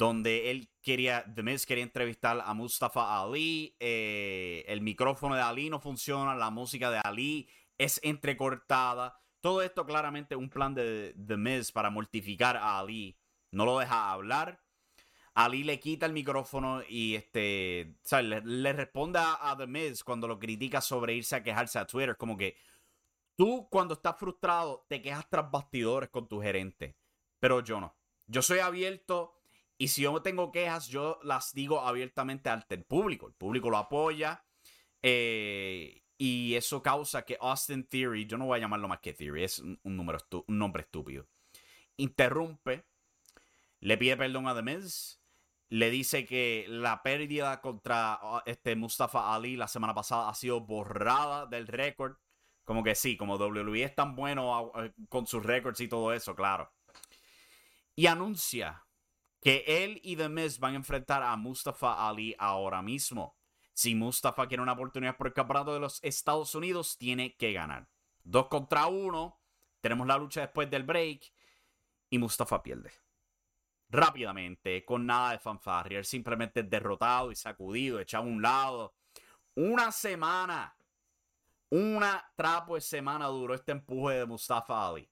donde 0.00 0.50
él 0.50 0.70
quería, 0.80 1.26
The 1.34 1.44
quería 1.66 1.84
entrevistar 1.84 2.40
a 2.42 2.54
Mustafa 2.54 3.22
Ali. 3.22 3.76
Eh, 3.80 4.64
el 4.66 4.80
micrófono 4.80 5.34
de 5.34 5.42
Ali 5.42 5.68
no 5.68 5.78
funciona, 5.78 6.34
la 6.34 6.48
música 6.48 6.90
de 6.90 7.00
Ali 7.04 7.50
es 7.76 8.00
entrecortada. 8.02 9.20
Todo 9.40 9.60
esto 9.60 9.84
claramente 9.84 10.36
un 10.36 10.48
plan 10.48 10.74
de 10.74 11.14
The 11.26 11.36
Miz 11.36 11.70
para 11.70 11.90
mortificar 11.90 12.56
a 12.56 12.78
Ali. 12.78 13.18
No 13.50 13.66
lo 13.66 13.78
deja 13.78 14.10
hablar. 14.10 14.62
Ali 15.34 15.64
le 15.64 15.78
quita 15.78 16.06
el 16.06 16.14
micrófono 16.14 16.82
y 16.88 17.14
este, 17.16 17.94
Le, 18.22 18.72
responde 18.72 19.18
a, 19.18 19.50
a, 19.50 19.54
The 19.58 19.66
Miz 19.66 20.02
cuando 20.02 20.26
lo 20.26 20.38
critica 20.38 20.80
sobre 20.80 21.12
irse 21.14 21.36
a 21.36 21.42
quejarse 21.42 21.78
a 21.78 21.86
Twitter. 21.86 22.16
Como 22.16 22.38
que 22.38 22.56
tú 23.36 23.68
cuando 23.70 23.92
estás 23.92 24.16
frustrado 24.18 24.86
te 24.88 25.02
quejas 25.02 25.28
tras 25.28 25.50
bastidores 25.50 26.08
con 26.08 26.26
tu 26.26 26.40
gerente 26.40 26.96
pero 27.40 27.60
yo 27.60 27.80
no. 27.80 27.96
Yo 28.26 28.42
soy 28.42 28.60
abierto 28.60 29.39
y 29.80 29.88
si 29.88 30.02
yo 30.02 30.20
tengo 30.20 30.52
quejas, 30.52 30.88
yo 30.88 31.18
las 31.22 31.54
digo 31.54 31.80
abiertamente 31.80 32.50
ante 32.50 32.74
el 32.74 32.84
público. 32.84 33.26
El 33.26 33.32
público 33.32 33.70
lo 33.70 33.78
apoya 33.78 34.44
eh, 35.00 36.02
y 36.18 36.54
eso 36.54 36.82
causa 36.82 37.24
que 37.24 37.38
Austin 37.40 37.88
Theory, 37.88 38.26
yo 38.26 38.36
no 38.36 38.44
voy 38.44 38.58
a 38.58 38.60
llamarlo 38.60 38.88
más 38.88 39.00
que 39.00 39.14
Theory, 39.14 39.42
es 39.42 39.58
un, 39.58 39.80
número 39.82 40.18
un 40.46 40.58
nombre 40.58 40.82
estúpido, 40.82 41.26
interrumpe, 41.96 42.84
le 43.78 43.96
pide 43.96 44.18
perdón 44.18 44.48
a 44.48 44.54
The 44.54 44.60
Miz, 44.60 45.22
le 45.70 45.88
dice 45.88 46.26
que 46.26 46.66
la 46.68 47.02
pérdida 47.02 47.62
contra 47.62 48.20
este 48.44 48.76
Mustafa 48.76 49.34
Ali 49.34 49.56
la 49.56 49.66
semana 49.66 49.94
pasada 49.94 50.28
ha 50.28 50.34
sido 50.34 50.60
borrada 50.60 51.46
del 51.46 51.66
récord. 51.66 52.18
Como 52.64 52.84
que 52.84 52.94
sí, 52.94 53.16
como 53.16 53.36
WWE 53.36 53.82
es 53.82 53.94
tan 53.94 54.14
bueno 54.14 54.72
con 55.08 55.26
sus 55.26 55.42
récords 55.42 55.80
y 55.80 55.88
todo 55.88 56.12
eso, 56.12 56.36
claro 56.36 56.70
y 58.00 58.06
anuncia 58.06 58.86
que 59.40 59.64
él 59.66 60.00
y 60.04 60.16
The 60.16 60.28
Miz 60.28 60.58
van 60.58 60.74
a 60.74 60.76
enfrentar 60.76 61.22
a 61.22 61.34
Mustafa 61.36 62.08
Ali 62.08 62.34
ahora 62.38 62.82
mismo. 62.82 63.36
Si 63.72 63.94
Mustafa 63.94 64.46
quiere 64.46 64.62
una 64.62 64.72
oportunidad 64.72 65.16
por 65.16 65.28
el 65.28 65.32
campeonato 65.32 65.72
de 65.72 65.80
los 65.80 66.02
Estados 66.04 66.54
Unidos, 66.54 66.98
tiene 66.98 67.36
que 67.36 67.52
ganar. 67.52 67.88
Dos 68.22 68.48
contra 68.48 68.86
uno. 68.86 69.40
Tenemos 69.80 70.06
la 70.06 70.18
lucha 70.18 70.42
después 70.42 70.68
del 70.70 70.82
break. 70.82 71.32
Y 72.10 72.18
Mustafa 72.18 72.62
pierde. 72.62 72.92
Rápidamente, 73.88 74.84
con 74.84 75.06
nada 75.06 75.32
de 75.32 75.38
fanfarria. 75.38 76.04
simplemente 76.04 76.62
derrotado 76.62 77.32
y 77.32 77.36
sacudido, 77.36 78.00
echado 78.00 78.24
a 78.24 78.26
un 78.26 78.42
lado. 78.42 78.94
Una 79.54 79.90
semana. 79.92 80.76
Una 81.70 82.32
trapo 82.36 82.74
de 82.74 82.80
semana 82.80 83.26
duró 83.28 83.54
este 83.54 83.72
empuje 83.72 84.16
de 84.16 84.26
Mustafa 84.26 84.88
Ali. 84.88 85.08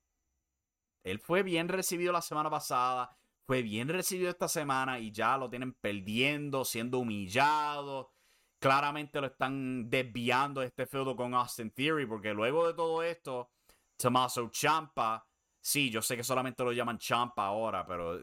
Él 1.05 1.21
fue 1.21 1.43
bien 1.43 1.69
recibido 1.69 2.13
la 2.13 2.21
semana 2.21 2.51
pasada, 2.51 3.17
fue 3.49 3.63
bien 3.63 3.89
recibido 3.89 4.29
esta 4.29 4.47
semana 4.47 4.99
y 4.99 5.11
ya 5.11 5.39
lo 5.39 5.49
tienen 5.49 5.73
perdiendo, 5.73 6.67
siendo 6.67 6.99
humillado. 6.99 8.13
Claramente 8.59 9.23
lo 9.23 9.29
están 9.29 9.89
desviando 9.89 10.61
este 10.61 10.85
feudo 10.85 11.17
con 11.17 11.33
Austin 11.33 11.71
Theory, 11.71 12.05
porque 12.05 12.35
luego 12.35 12.67
de 12.67 12.75
todo 12.75 13.03
esto, 13.03 13.51
Tommaso 13.97 14.51
Champa, 14.51 15.27
sí, 15.63 15.89
yo 15.89 16.03
sé 16.03 16.15
que 16.15 16.25
solamente 16.25 16.63
lo 16.63 16.73
llaman 16.73 16.99
Champa 16.99 17.47
ahora, 17.47 17.87
pero 17.87 18.21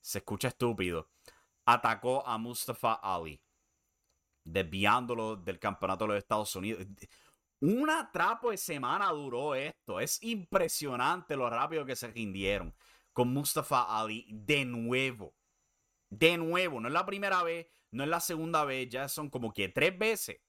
se 0.00 0.18
escucha 0.18 0.46
estúpido, 0.46 1.10
atacó 1.64 2.24
a 2.24 2.38
Mustafa 2.38 3.00
Ali, 3.02 3.42
desviándolo 4.44 5.34
del 5.34 5.58
campeonato 5.58 6.04
de 6.04 6.08
los 6.08 6.18
Estados 6.18 6.54
Unidos. 6.54 6.86
Una 7.58 8.12
trapo 8.12 8.52
de 8.52 8.56
semana 8.56 9.10
duró 9.10 9.56
esto. 9.56 9.98
Es 9.98 10.22
impresionante 10.22 11.36
lo 11.36 11.50
rápido 11.50 11.84
que 11.84 11.96
se 11.96 12.08
rindieron 12.08 12.72
con 13.12 13.32
Mustafa 13.32 14.00
Ali 14.00 14.26
de 14.30 14.64
nuevo. 14.64 15.34
De 16.10 16.36
nuevo, 16.36 16.80
no 16.80 16.88
es 16.88 16.94
la 16.94 17.06
primera 17.06 17.42
vez, 17.42 17.68
no 17.90 18.04
es 18.04 18.10
la 18.10 18.20
segunda 18.20 18.64
vez, 18.64 18.88
ya 18.90 19.08
son 19.08 19.30
como 19.30 19.52
que 19.52 19.68
tres 19.68 19.98
veces. 19.98 20.40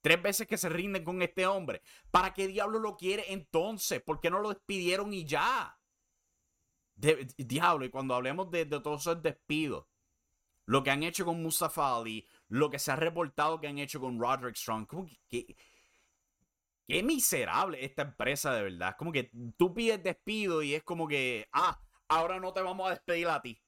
Tres 0.00 0.22
veces 0.22 0.46
que 0.46 0.58
se 0.58 0.68
rinden 0.68 1.04
con 1.04 1.22
este 1.22 1.46
hombre. 1.46 1.82
¿Para 2.10 2.32
qué 2.34 2.46
diablo 2.46 2.78
lo 2.78 2.96
quiere 2.96 3.32
entonces? 3.32 4.00
¿Por 4.00 4.20
qué 4.20 4.30
no 4.30 4.40
lo 4.40 4.50
despidieron 4.50 5.12
y 5.12 5.24
ya? 5.24 5.74
diablo, 7.36 7.84
y 7.84 7.90
cuando 7.90 8.14
hablemos 8.14 8.50
de, 8.50 8.66
todos 8.66 9.02
esos 9.02 9.22
despidos, 9.22 9.86
lo 10.66 10.82
que 10.82 10.90
han 10.90 11.04
hecho 11.04 11.24
con 11.24 11.40
Mustafa 11.40 11.96
Ali, 11.96 12.26
lo 12.48 12.70
que 12.70 12.80
se 12.80 12.90
ha 12.90 12.96
reportado 12.96 13.60
que 13.60 13.68
han 13.68 13.78
hecho 13.78 14.00
con 14.00 14.18
Roderick 14.18 14.56
Strong, 14.56 14.86
¿cómo 14.86 15.06
que 15.28 15.56
Qué 16.88 17.02
miserable 17.02 17.84
esta 17.84 18.00
empresa 18.00 18.54
de 18.54 18.62
verdad. 18.62 18.90
Es 18.90 18.94
como 18.96 19.12
que 19.12 19.30
tú 19.58 19.74
pides 19.74 20.02
despido 20.02 20.62
y 20.62 20.72
es 20.74 20.82
como 20.82 21.06
que, 21.06 21.46
ah, 21.52 21.78
ahora 22.08 22.40
no 22.40 22.52
te 22.52 22.62
vamos 22.62 22.86
a 22.86 22.90
despedir 22.90 23.28
a 23.28 23.40
ti. 23.40 23.60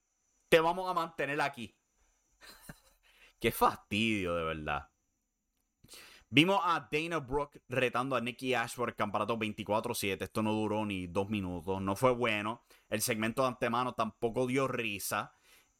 Te 0.49 0.59
vamos 0.59 0.89
a 0.89 0.93
mantener 0.93 1.39
aquí. 1.41 1.75
Qué 3.39 3.51
fastidio, 3.51 4.35
de 4.35 4.43
verdad. 4.43 4.89
Vimos 6.29 6.61
a 6.63 6.87
Dana 6.89 7.19
Brooke 7.19 7.61
retando 7.67 8.15
a 8.15 8.21
Nikki 8.21 8.53
Ash 8.53 8.75
por 8.75 8.89
el 8.89 8.95
campeonato 8.95 9.37
24-7. 9.37 10.21
Esto 10.21 10.41
no 10.41 10.53
duró 10.53 10.85
ni 10.85 11.07
dos 11.07 11.29
minutos. 11.29 11.81
No 11.81 11.95
fue 11.95 12.11
bueno. 12.11 12.63
El 12.89 13.01
segmento 13.01 13.41
de 13.41 13.49
antemano 13.49 13.93
tampoco 13.93 14.47
dio 14.47 14.67
risa. 14.67 15.33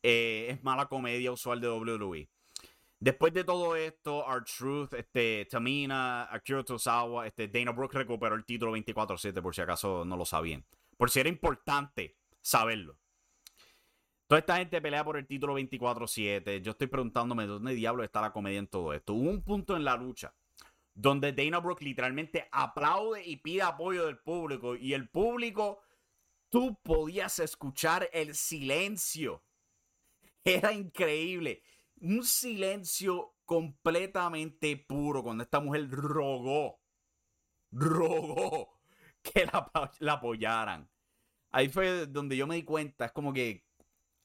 Eh, 0.03 0.47
es 0.49 0.63
mala 0.63 0.87
comedia 0.87 1.31
usual 1.31 1.61
de 1.61 1.69
WWE. 1.69 2.29
Después 2.99 3.33
de 3.33 3.43
todo 3.43 3.75
esto, 3.75 4.25
Our 4.25 4.43
Truth, 4.43 4.93
este, 4.93 5.47
Tamina, 5.49 6.23
Akira 6.31 6.63
Tosawa, 6.63 7.25
este, 7.25 7.47
Dana 7.47 7.71
Brooke 7.71 7.97
recuperó 7.97 8.35
el 8.35 8.45
título 8.45 8.75
24-7 8.75 9.41
por 9.41 9.55
si 9.55 9.61
acaso 9.61 10.05
no 10.05 10.17
lo 10.17 10.25
sabían. 10.25 10.65
Por 10.97 11.09
si 11.09 11.19
era 11.19 11.29
importante 11.29 12.17
saberlo. 12.41 12.97
Toda 14.27 14.39
esta 14.39 14.57
gente 14.57 14.81
pelea 14.81 15.03
por 15.03 15.17
el 15.17 15.27
título 15.27 15.59
24-7. 15.59 16.61
Yo 16.61 16.71
estoy 16.71 16.87
preguntándome 16.87 17.45
dónde 17.45 17.73
diablo 17.73 18.03
está 18.03 18.21
la 18.21 18.31
comedia 18.31 18.59
en 18.59 18.67
todo 18.67 18.93
esto. 18.93 19.13
Hubo 19.13 19.29
un 19.29 19.43
punto 19.43 19.75
en 19.75 19.83
la 19.83 19.95
lucha 19.97 20.33
donde 20.93 21.33
Dana 21.33 21.59
Brooke 21.59 21.83
literalmente 21.83 22.47
aplaude 22.51 23.25
y 23.25 23.37
pide 23.37 23.63
apoyo 23.63 24.05
del 24.05 24.19
público. 24.19 24.75
Y 24.75 24.93
el 24.93 25.09
público, 25.09 25.81
tú 26.49 26.79
podías 26.83 27.39
escuchar 27.39 28.09
el 28.13 28.35
silencio. 28.35 29.43
Era 30.43 30.73
increíble. 30.73 31.61
Un 32.01 32.23
silencio 32.23 33.35
completamente 33.45 34.77
puro 34.77 35.23
cuando 35.23 35.43
esta 35.43 35.59
mujer 35.59 35.89
rogó, 35.89 36.79
rogó 37.71 38.79
que 39.21 39.45
la, 39.45 39.91
la 39.99 40.13
apoyaran. 40.13 40.89
Ahí 41.51 41.69
fue 41.69 42.07
donde 42.07 42.37
yo 42.37 42.47
me 42.47 42.55
di 42.55 42.63
cuenta, 42.63 43.05
es 43.05 43.11
como 43.11 43.33
que 43.33 43.65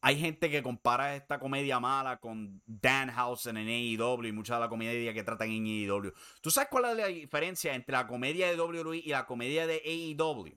hay 0.00 0.18
gente 0.20 0.48
que 0.50 0.62
compara 0.62 1.16
esta 1.16 1.40
comedia 1.40 1.80
mala 1.80 2.18
con 2.18 2.62
Danhausen 2.66 3.56
en 3.56 3.66
AEW 3.66 4.24
y 4.26 4.32
mucha 4.32 4.54
de 4.54 4.60
la 4.60 4.68
comedia 4.68 5.12
que 5.12 5.24
tratan 5.24 5.50
en 5.50 5.66
AEW. 5.66 6.12
¿Tú 6.40 6.50
sabes 6.50 6.68
cuál 6.70 6.84
es 6.84 6.96
la 6.96 7.06
diferencia 7.06 7.74
entre 7.74 7.94
la 7.94 8.06
comedia 8.06 8.48
de 8.48 8.60
WWE 8.60 8.98
y 8.98 9.08
la 9.08 9.26
comedia 9.26 9.66
de 9.66 9.82
AEW? 9.84 10.56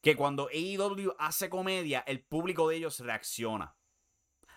Que 0.00 0.16
cuando 0.16 0.48
AEW 0.48 1.14
hace 1.18 1.48
comedia, 1.48 2.00
el 2.00 2.20
público 2.20 2.68
de 2.68 2.76
ellos 2.76 2.98
reacciona. 2.98 3.76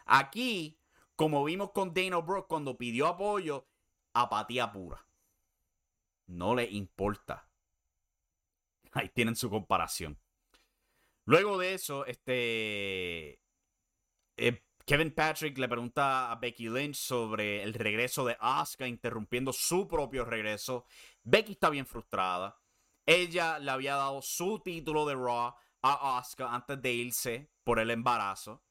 Aquí, 0.06 0.80
como 1.16 1.44
vimos 1.44 1.72
con 1.72 1.94
Dana 1.94 2.18
Brooke 2.18 2.48
cuando 2.48 2.78
pidió 2.78 3.08
apoyo, 3.08 3.68
apatía 4.14 4.72
pura. 4.72 5.06
No 6.26 6.56
le 6.56 6.64
importa. 6.72 7.48
Ahí 8.94 9.10
tienen 9.10 9.36
su 9.36 9.50
comparación. 9.50 10.18
Luego 11.26 11.58
de 11.58 11.74
eso, 11.74 12.06
este 12.06 13.40
eh, 14.38 14.64
Kevin 14.86 15.14
Patrick 15.14 15.58
le 15.58 15.70
pregunta 15.70 16.32
a 16.32 16.36
Becky 16.36 16.70
Lynch 16.70 16.96
sobre 16.96 17.64
el 17.64 17.74
regreso 17.74 18.26
de 18.26 18.36
Asuka, 18.40 18.88
interrumpiendo 18.88 19.54
su 19.54 19.88
propio 19.88 20.26
regreso. 20.26 20.86
Becky 21.24 21.54
está 21.54 21.70
bien 21.70 21.86
frustrada. 21.86 22.58
Ella 23.06 23.60
le 23.60 23.72
había 23.72 23.96
dado 23.96 24.22
su 24.22 24.60
título 24.60 25.06
de 25.06 25.16
Raw 25.16 25.54
a 25.82 26.18
Asuka 26.18 26.54
antes 26.54 26.82
de 26.82 26.92
irse 26.92 27.50
por 27.64 27.80
el 27.80 27.92
embarazo. 27.92 28.64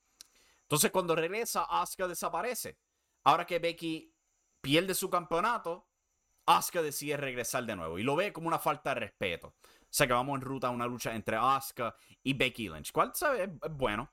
Entonces, 0.62 0.90
cuando 0.90 1.16
regresa, 1.16 1.64
Asuka 1.64 2.06
desaparece. 2.06 2.78
Ahora 3.24 3.46
que 3.46 3.58
Becky 3.58 4.12
pierde 4.60 4.94
su 4.94 5.10
campeonato, 5.10 5.88
Asuka 6.46 6.82
decide 6.82 7.16
regresar 7.16 7.64
de 7.64 7.76
nuevo 7.76 7.98
y 7.98 8.02
lo 8.02 8.16
ve 8.16 8.32
como 8.32 8.48
una 8.48 8.58
falta 8.58 8.94
de 8.94 9.00
respeto. 9.00 9.54
Sea 9.90 10.06
que 10.06 10.12
vamos 10.12 10.36
en 10.36 10.42
ruta 10.42 10.68
a 10.68 10.70
una 10.70 10.86
lucha 10.86 11.14
entre 11.14 11.36
Asuka 11.36 11.94
y 12.22 12.32
Becky 12.32 12.68
Lynch, 12.68 12.92
¿Cuál 12.92 13.12
sabe 13.14 13.44
es 13.44 13.50
bueno. 13.72 14.10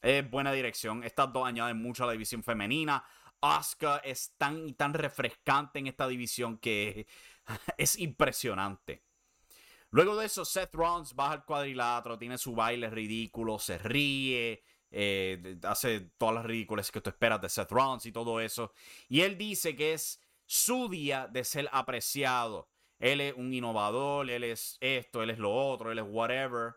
Es 0.00 0.28
buena 0.30 0.52
dirección. 0.52 1.04
Estas 1.04 1.32
dos 1.32 1.46
añaden 1.46 1.76
mucho 1.76 2.04
a 2.04 2.06
la 2.06 2.12
división 2.12 2.42
femenina. 2.42 3.04
Asuka 3.40 3.98
es 3.98 4.34
tan 4.38 4.74
tan 4.74 4.94
refrescante 4.94 5.78
en 5.78 5.88
esta 5.88 6.06
división 6.08 6.58
que 6.58 7.06
es 7.76 7.98
impresionante. 7.98 9.02
Luego 9.90 10.16
de 10.16 10.26
eso, 10.26 10.44
Seth 10.44 10.74
Rollins 10.74 11.14
baja 11.14 11.32
al 11.32 11.44
cuadrilátero, 11.44 12.16
tiene 12.16 12.38
su 12.38 12.54
baile 12.54 12.88
ridículo, 12.88 13.58
se 13.58 13.76
ríe, 13.76 14.62
eh, 14.92 15.58
hace 15.64 16.12
todas 16.16 16.36
las 16.36 16.44
ridículas 16.44 16.90
que 16.92 17.00
tú 17.00 17.10
esperas 17.10 17.40
de 17.40 17.48
Seth 17.48 17.72
Rollins 17.72 18.06
y 18.06 18.12
todo 18.12 18.40
eso. 18.40 18.72
Y 19.08 19.22
él 19.22 19.36
dice 19.36 19.74
que 19.74 19.94
es 19.94 20.20
su 20.46 20.88
día 20.88 21.26
de 21.26 21.44
ser 21.44 21.68
apreciado. 21.72 22.68
Él 23.00 23.20
es 23.20 23.34
un 23.34 23.52
innovador, 23.52 24.30
él 24.30 24.44
es 24.44 24.76
esto, 24.80 25.22
él 25.22 25.30
es 25.30 25.38
lo 25.38 25.52
otro, 25.52 25.90
él 25.90 25.98
es 25.98 26.04
whatever. 26.06 26.74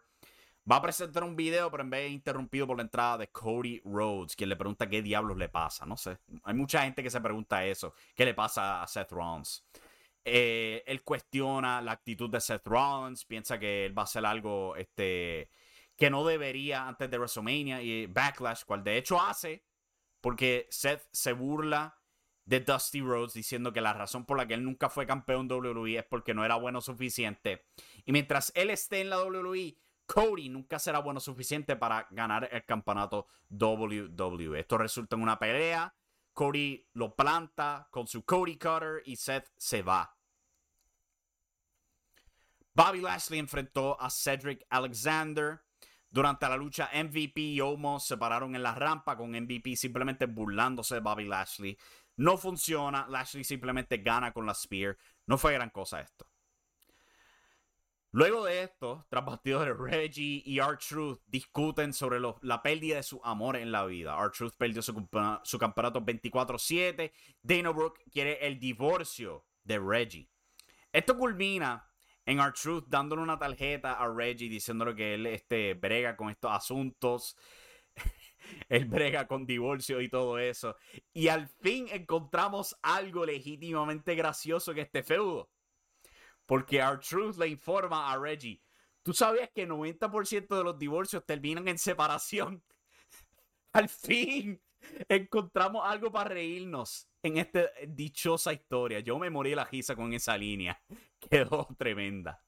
Va 0.70 0.78
a 0.78 0.82
presentar 0.82 1.24
un 1.24 1.36
video, 1.36 1.70
pero 1.70 1.84
en 1.84 1.90
vez 1.90 2.04
de 2.04 2.10
interrumpido 2.10 2.66
por 2.66 2.78
la 2.78 2.84
entrada 2.84 3.18
de 3.18 3.28
Cody 3.28 3.82
Rhodes, 3.84 4.36
quien 4.36 4.48
le 4.48 4.56
pregunta 4.56 4.90
qué 4.90 5.02
diablos 5.02 5.38
le 5.38 5.50
pasa. 5.50 5.86
No 5.86 5.98
sé. 5.98 6.18
Hay 6.44 6.54
mucha 6.54 6.84
gente 6.84 7.04
que 7.04 7.10
se 7.10 7.20
pregunta 7.20 7.66
eso. 7.66 7.94
¿Qué 8.16 8.24
le 8.24 8.34
pasa 8.34 8.82
a 8.82 8.88
Seth 8.88 9.12
Rollins? 9.12 9.66
Eh, 10.24 10.82
él 10.88 11.04
cuestiona 11.04 11.82
la 11.82 11.92
actitud 11.92 12.30
de 12.30 12.40
Seth 12.40 12.66
Rollins, 12.66 13.26
piensa 13.26 13.60
que 13.60 13.86
él 13.86 13.98
va 13.98 14.04
a 14.04 14.06
hacer 14.06 14.26
algo 14.26 14.78
este, 14.78 15.50
que 15.98 16.10
no 16.10 16.26
debería 16.26 16.88
antes 16.88 17.12
de 17.12 17.18
WrestleMania 17.18 17.82
y 17.82 18.06
Backlash, 18.06 18.64
cual 18.64 18.86
de 18.86 18.98
hecho 18.98 19.20
hace, 19.20 19.66
porque 20.22 20.68
Seth 20.70 21.10
se 21.12 21.34
burla 21.34 22.00
de 22.46 22.60
Dusty 22.60 23.02
Rhodes 23.02 23.34
diciendo 23.34 23.74
que 23.74 23.82
la 23.82 23.94
razón 23.94 24.26
por 24.26 24.38
la 24.38 24.48
que 24.48 24.54
él 24.54 24.64
nunca 24.64 24.90
fue 24.90 25.06
campeón 25.06 25.50
WWE 25.50 25.98
es 25.98 26.06
porque 26.06 26.34
no 26.34 26.44
era 26.44 26.56
bueno 26.56 26.82
suficiente. 26.82 27.66
Y 28.06 28.12
mientras 28.12 28.52
él 28.56 28.70
esté 28.70 29.02
en 29.02 29.10
la 29.10 29.22
WWE, 29.22 29.78
Cody 30.06 30.50
nunca 30.50 30.80
será 30.80 31.00
bueno 31.00 31.20
suficiente 31.20 31.76
para 31.76 32.08
ganar 32.12 32.50
el 32.52 32.66
campeonato 32.66 33.28
WWE. 33.50 34.60
Esto 34.60 34.78
resulta 34.78 35.16
en 35.16 35.22
una 35.22 35.40
pelea. 35.40 35.94
Cody 36.34 36.86
lo 36.94 37.16
planta 37.16 37.88
con 37.92 38.08
su 38.08 38.26
Cody 38.26 38.58
Cutter 38.58 39.02
y 39.06 39.16
Seth 39.16 39.52
se 39.58 39.82
va. 39.82 40.18
Bobby 42.76 43.02
Lashley 43.02 43.40
enfrentó 43.40 44.00
a 44.02 44.10
Cedric 44.10 44.66
Alexander. 44.70 45.62
Durante 46.10 46.48
la 46.48 46.58
lucha, 46.58 46.90
MVP 46.94 47.42
y 47.42 47.62
Omos 47.62 48.06
se 48.06 48.18
pararon 48.18 48.56
en 48.56 48.64
la 48.64 48.76
rampa 48.76 49.16
con 49.16 49.32
MVP 49.32 49.76
simplemente 49.76 50.26
burlándose 50.28 50.96
de 50.96 51.02
Bobby 51.02 51.26
Lashley. 51.26 51.78
No 52.18 52.38
funciona. 52.38 53.08
Lashley 53.10 53.44
simplemente 53.44 53.98
gana 53.98 54.32
con 54.32 54.46
la 54.46 54.54
Spear. 54.54 54.98
No 55.26 55.38
fue 55.38 55.54
gran 55.54 55.70
cosa 55.70 56.02
esto. 56.02 56.28
Luego 58.16 58.46
de 58.46 58.62
esto, 58.62 59.08
tras 59.10 59.26
bastidores, 59.26 59.76
Reggie 59.76 60.44
y 60.46 60.60
R-Truth 60.60 61.22
discuten 61.26 61.94
sobre 61.94 62.20
la 62.20 62.62
pérdida 62.62 62.98
de 62.98 63.04
su 63.04 63.20
amor 63.24 63.56
en 63.56 63.72
la 63.72 63.86
vida. 63.86 64.16
R-Truth 64.16 64.54
perdió 64.56 64.84
su, 64.84 64.94
campeonato 65.58 66.00
24-7. 66.00 67.12
Dana 67.42 67.72
Brooke 67.72 68.04
quiere 68.12 68.46
el 68.46 68.60
divorcio 68.60 69.48
de 69.64 69.80
Reggie. 69.80 70.30
Esto 70.92 71.18
culmina 71.18 71.90
en 72.24 72.40
R-Truth 72.40 72.86
dándole 72.88 73.24
una 73.24 73.40
tarjeta 73.40 73.94
a 73.94 74.08
Reggie 74.08 74.48
diciéndole 74.48 74.94
que 74.94 75.16
él 75.16 75.26
este, 75.26 75.74
brega 75.74 76.16
con 76.16 76.30
estos 76.30 76.52
asuntos. 76.52 77.36
Él 78.70 78.86
brega 78.86 79.28
con 79.28 79.46
divorcio 79.46 80.02
y 80.02 80.10
todo 80.10 80.38
eso. 80.40 80.76
Y 81.14 81.28
al 81.28 81.48
fin 81.48 81.88
encontramos 81.92 82.76
algo 82.82 83.26
legítimamente 83.26 84.16
gracioso 84.16 84.72
en 84.72 84.80
este 84.80 85.04
feudo. 85.04 85.50
Porque 86.46 86.80
R-Truth 86.80 87.38
le 87.38 87.48
informa 87.48 88.12
a 88.12 88.18
Reggie, 88.18 88.62
¿tú 89.02 89.14
sabías 89.14 89.50
que 89.54 89.68
90% 89.68 90.58
de 90.58 90.64
los 90.64 90.78
divorcios 90.78 91.26
terminan 91.26 91.68
en 91.68 91.78
separación? 91.78 92.64
Al 93.74 93.90
fin 93.90 94.62
encontramos 95.08 95.84
algo 95.86 96.12
para 96.12 96.30
reírnos 96.30 97.08
en 97.22 97.38
esta 97.38 97.70
dichosa 97.88 98.54
historia. 98.54 99.00
Yo 99.00 99.18
me 99.18 99.30
morí 99.30 99.56
la 99.56 99.66
risa 99.66 99.96
con 99.96 100.14
esa 100.14 100.38
línea. 100.38 100.82
Quedó 101.30 101.68
tremenda. 101.78 102.44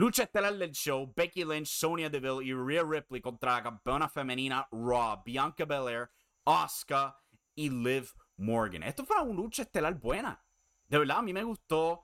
Lucha 0.00 0.22
estelar 0.22 0.56
del 0.56 0.72
show, 0.72 1.12
Becky 1.14 1.44
Lynch, 1.44 1.66
Sonya 1.66 2.08
Deville 2.08 2.42
y 2.42 2.54
Rhea 2.54 2.82
Ripley 2.82 3.20
contra 3.20 3.56
la 3.56 3.62
campeona 3.62 4.08
femenina 4.08 4.66
Raw, 4.72 5.22
Bianca 5.22 5.66
Belair, 5.66 6.08
Asuka 6.46 7.14
y 7.54 7.68
Liv 7.68 8.10
Morgan. 8.38 8.82
Esto 8.82 9.04
fue 9.04 9.20
una 9.20 9.34
lucha 9.34 9.60
estelar 9.60 9.92
buena. 10.00 10.42
De 10.88 10.96
verdad, 10.96 11.18
a 11.18 11.22
mí 11.22 11.34
me 11.34 11.42
gustó. 11.42 12.02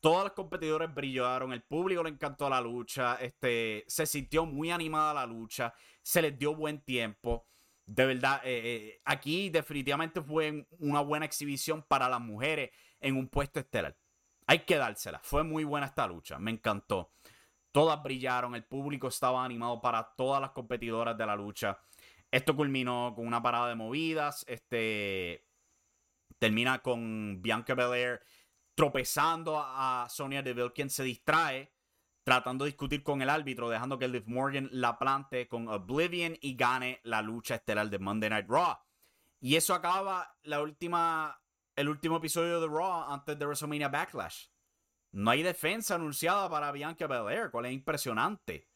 Todos 0.00 0.24
los 0.24 0.32
competidores 0.32 0.94
brillaron, 0.94 1.52
el 1.52 1.62
público 1.62 2.02
le 2.02 2.08
encantó 2.08 2.48
la 2.48 2.58
lucha, 2.58 3.16
este, 3.16 3.84
se 3.86 4.06
sintió 4.06 4.46
muy 4.46 4.70
animada 4.70 5.12
la 5.12 5.26
lucha, 5.26 5.74
se 6.00 6.22
les 6.22 6.38
dio 6.38 6.54
buen 6.54 6.80
tiempo. 6.84 7.46
De 7.84 8.06
verdad, 8.06 8.40
eh, 8.44 8.62
eh, 8.64 9.02
aquí 9.04 9.50
definitivamente 9.50 10.22
fue 10.22 10.66
una 10.78 11.02
buena 11.02 11.26
exhibición 11.26 11.82
para 11.86 12.08
las 12.08 12.20
mujeres 12.22 12.70
en 12.98 13.14
un 13.14 13.28
puesto 13.28 13.60
estelar. 13.60 13.94
Hay 14.46 14.60
que 14.60 14.76
dársela. 14.76 15.20
Fue 15.22 15.42
muy 15.42 15.64
buena 15.64 15.86
esta 15.86 16.06
lucha. 16.06 16.38
Me 16.38 16.50
encantó. 16.50 17.12
Todas 17.72 18.02
brillaron. 18.02 18.54
El 18.54 18.64
público 18.64 19.08
estaba 19.08 19.44
animado 19.44 19.80
para 19.80 20.14
todas 20.16 20.40
las 20.40 20.50
competidoras 20.50 21.16
de 21.16 21.26
la 21.26 21.36
lucha. 21.36 21.78
Esto 22.30 22.54
culminó 22.54 23.12
con 23.14 23.26
una 23.26 23.42
parada 23.42 23.68
de 23.68 23.74
movidas. 23.74 24.44
Este 24.48 25.44
termina 26.38 26.80
con 26.80 27.40
Bianca 27.40 27.74
Belair 27.74 28.20
tropezando 28.74 29.58
a 29.58 30.06
Sonia 30.10 30.42
Deville, 30.42 30.72
quien 30.72 30.90
se 30.90 31.02
distrae 31.02 31.72
tratando 32.26 32.64
de 32.64 32.72
discutir 32.72 33.04
con 33.04 33.22
el 33.22 33.30
árbitro, 33.30 33.70
dejando 33.70 34.00
que 34.00 34.08
Liv 34.08 34.24
Morgan 34.26 34.68
la 34.72 34.98
plante 34.98 35.46
con 35.46 35.68
Oblivion 35.68 36.36
y 36.40 36.56
gane 36.56 36.98
la 37.04 37.22
lucha 37.22 37.54
estelar 37.54 37.88
de 37.88 38.00
Monday 38.00 38.28
Night 38.28 38.46
Raw. 38.48 38.76
Y 39.40 39.54
eso 39.54 39.74
acaba 39.74 40.36
la 40.42 40.60
última, 40.60 41.40
el 41.76 41.90
último 41.90 42.16
episodio 42.16 42.58
de 42.58 42.66
Raw 42.66 43.12
antes 43.12 43.38
de 43.38 43.44
WrestleMania 43.44 43.88
Backlash. 43.88 44.46
No 45.12 45.30
hay 45.30 45.42
defensa 45.42 45.94
anunciada 45.94 46.48
para 46.48 46.72
Bianca 46.72 47.06
Belair, 47.06 47.50
cual 47.50 47.66
es 47.66 47.72
impresionante. 47.72 48.68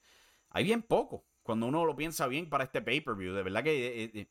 Hay 0.51 0.65
bien 0.65 0.83
poco, 0.83 1.27
cuando 1.43 1.67
uno 1.67 1.85
lo 1.85 1.97
piensa 1.97 2.27
bien 2.27 2.49
para 2.49 2.65
este 2.65 2.83
pay-per-view. 2.83 3.33
De 3.33 3.43
verdad 3.43 3.65
que 3.65 3.87
eh, 3.87 4.05
eh, 4.15 4.31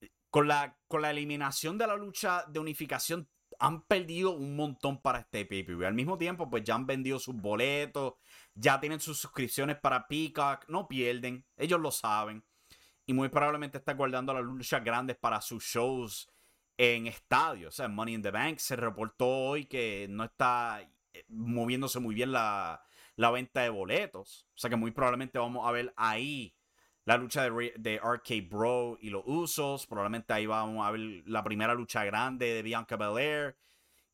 eh, 0.00 0.10
con, 0.28 0.48
la, 0.48 0.78
con 0.86 1.00
la 1.00 1.10
eliminación 1.10 1.78
de 1.78 1.86
la 1.86 1.96
lucha 1.96 2.44
de 2.46 2.60
unificación 2.60 3.28
han 3.58 3.82
perdido 3.82 4.32
un 4.32 4.56
montón 4.56 5.00
para 5.00 5.20
este 5.20 5.46
pay 5.46 5.66
Al 5.84 5.94
mismo 5.94 6.18
tiempo, 6.18 6.50
pues 6.50 6.64
ya 6.64 6.74
han 6.74 6.86
vendido 6.86 7.18
sus 7.18 7.36
boletos, 7.36 8.14
ya 8.54 8.80
tienen 8.80 9.00
sus 9.00 9.18
suscripciones 9.18 9.76
para 9.76 10.06
Peacock, 10.08 10.68
no 10.68 10.88
pierden, 10.88 11.46
ellos 11.56 11.80
lo 11.80 11.90
saben. 11.90 12.44
y 13.06 13.12
muy 13.12 13.28
probablemente 13.28 13.78
está 13.78 13.94
guardando 13.94 14.34
las 14.34 14.42
luchas 14.44 14.82
grandes 14.84 15.16
para 15.16 15.40
sus 15.40 15.64
shows 15.64 16.32
en 16.76 17.06
estadios. 17.06 17.74
O 17.74 17.76
sea, 17.76 17.88
Money 17.88 18.14
in 18.14 18.22
the 18.22 18.30
Bank 18.30 18.58
se 18.58 18.76
reportó 18.76 19.28
hoy 19.28 19.66
que 19.66 20.06
no 20.08 20.24
está 20.24 20.82
eh, 21.12 21.24
moviéndose 21.28 22.00
muy 22.00 22.14
bien 22.14 22.32
la, 22.32 22.82
la 23.16 23.30
venta 23.30 23.62
de 23.62 23.70
boletos. 23.70 24.46
O 24.54 24.58
sea 24.58 24.70
que 24.70 24.76
muy 24.76 24.90
probablemente 24.90 25.38
vamos 25.38 25.66
a 25.66 25.72
ver 25.72 25.92
ahí 25.96 26.54
la 27.04 27.16
lucha 27.16 27.48
de, 27.48 27.74
de 27.76 28.00
Arcade 28.02 28.48
Bro 28.50 28.98
y 29.00 29.10
los 29.10 29.22
Usos. 29.26 29.86
Probablemente 29.86 30.32
ahí 30.32 30.46
vamos 30.46 30.86
a 30.86 30.90
ver 30.90 31.00
la 31.26 31.42
primera 31.42 31.74
lucha 31.74 32.04
grande 32.04 32.54
de 32.54 32.62
Bianca 32.62 32.96
Belair. 32.96 33.56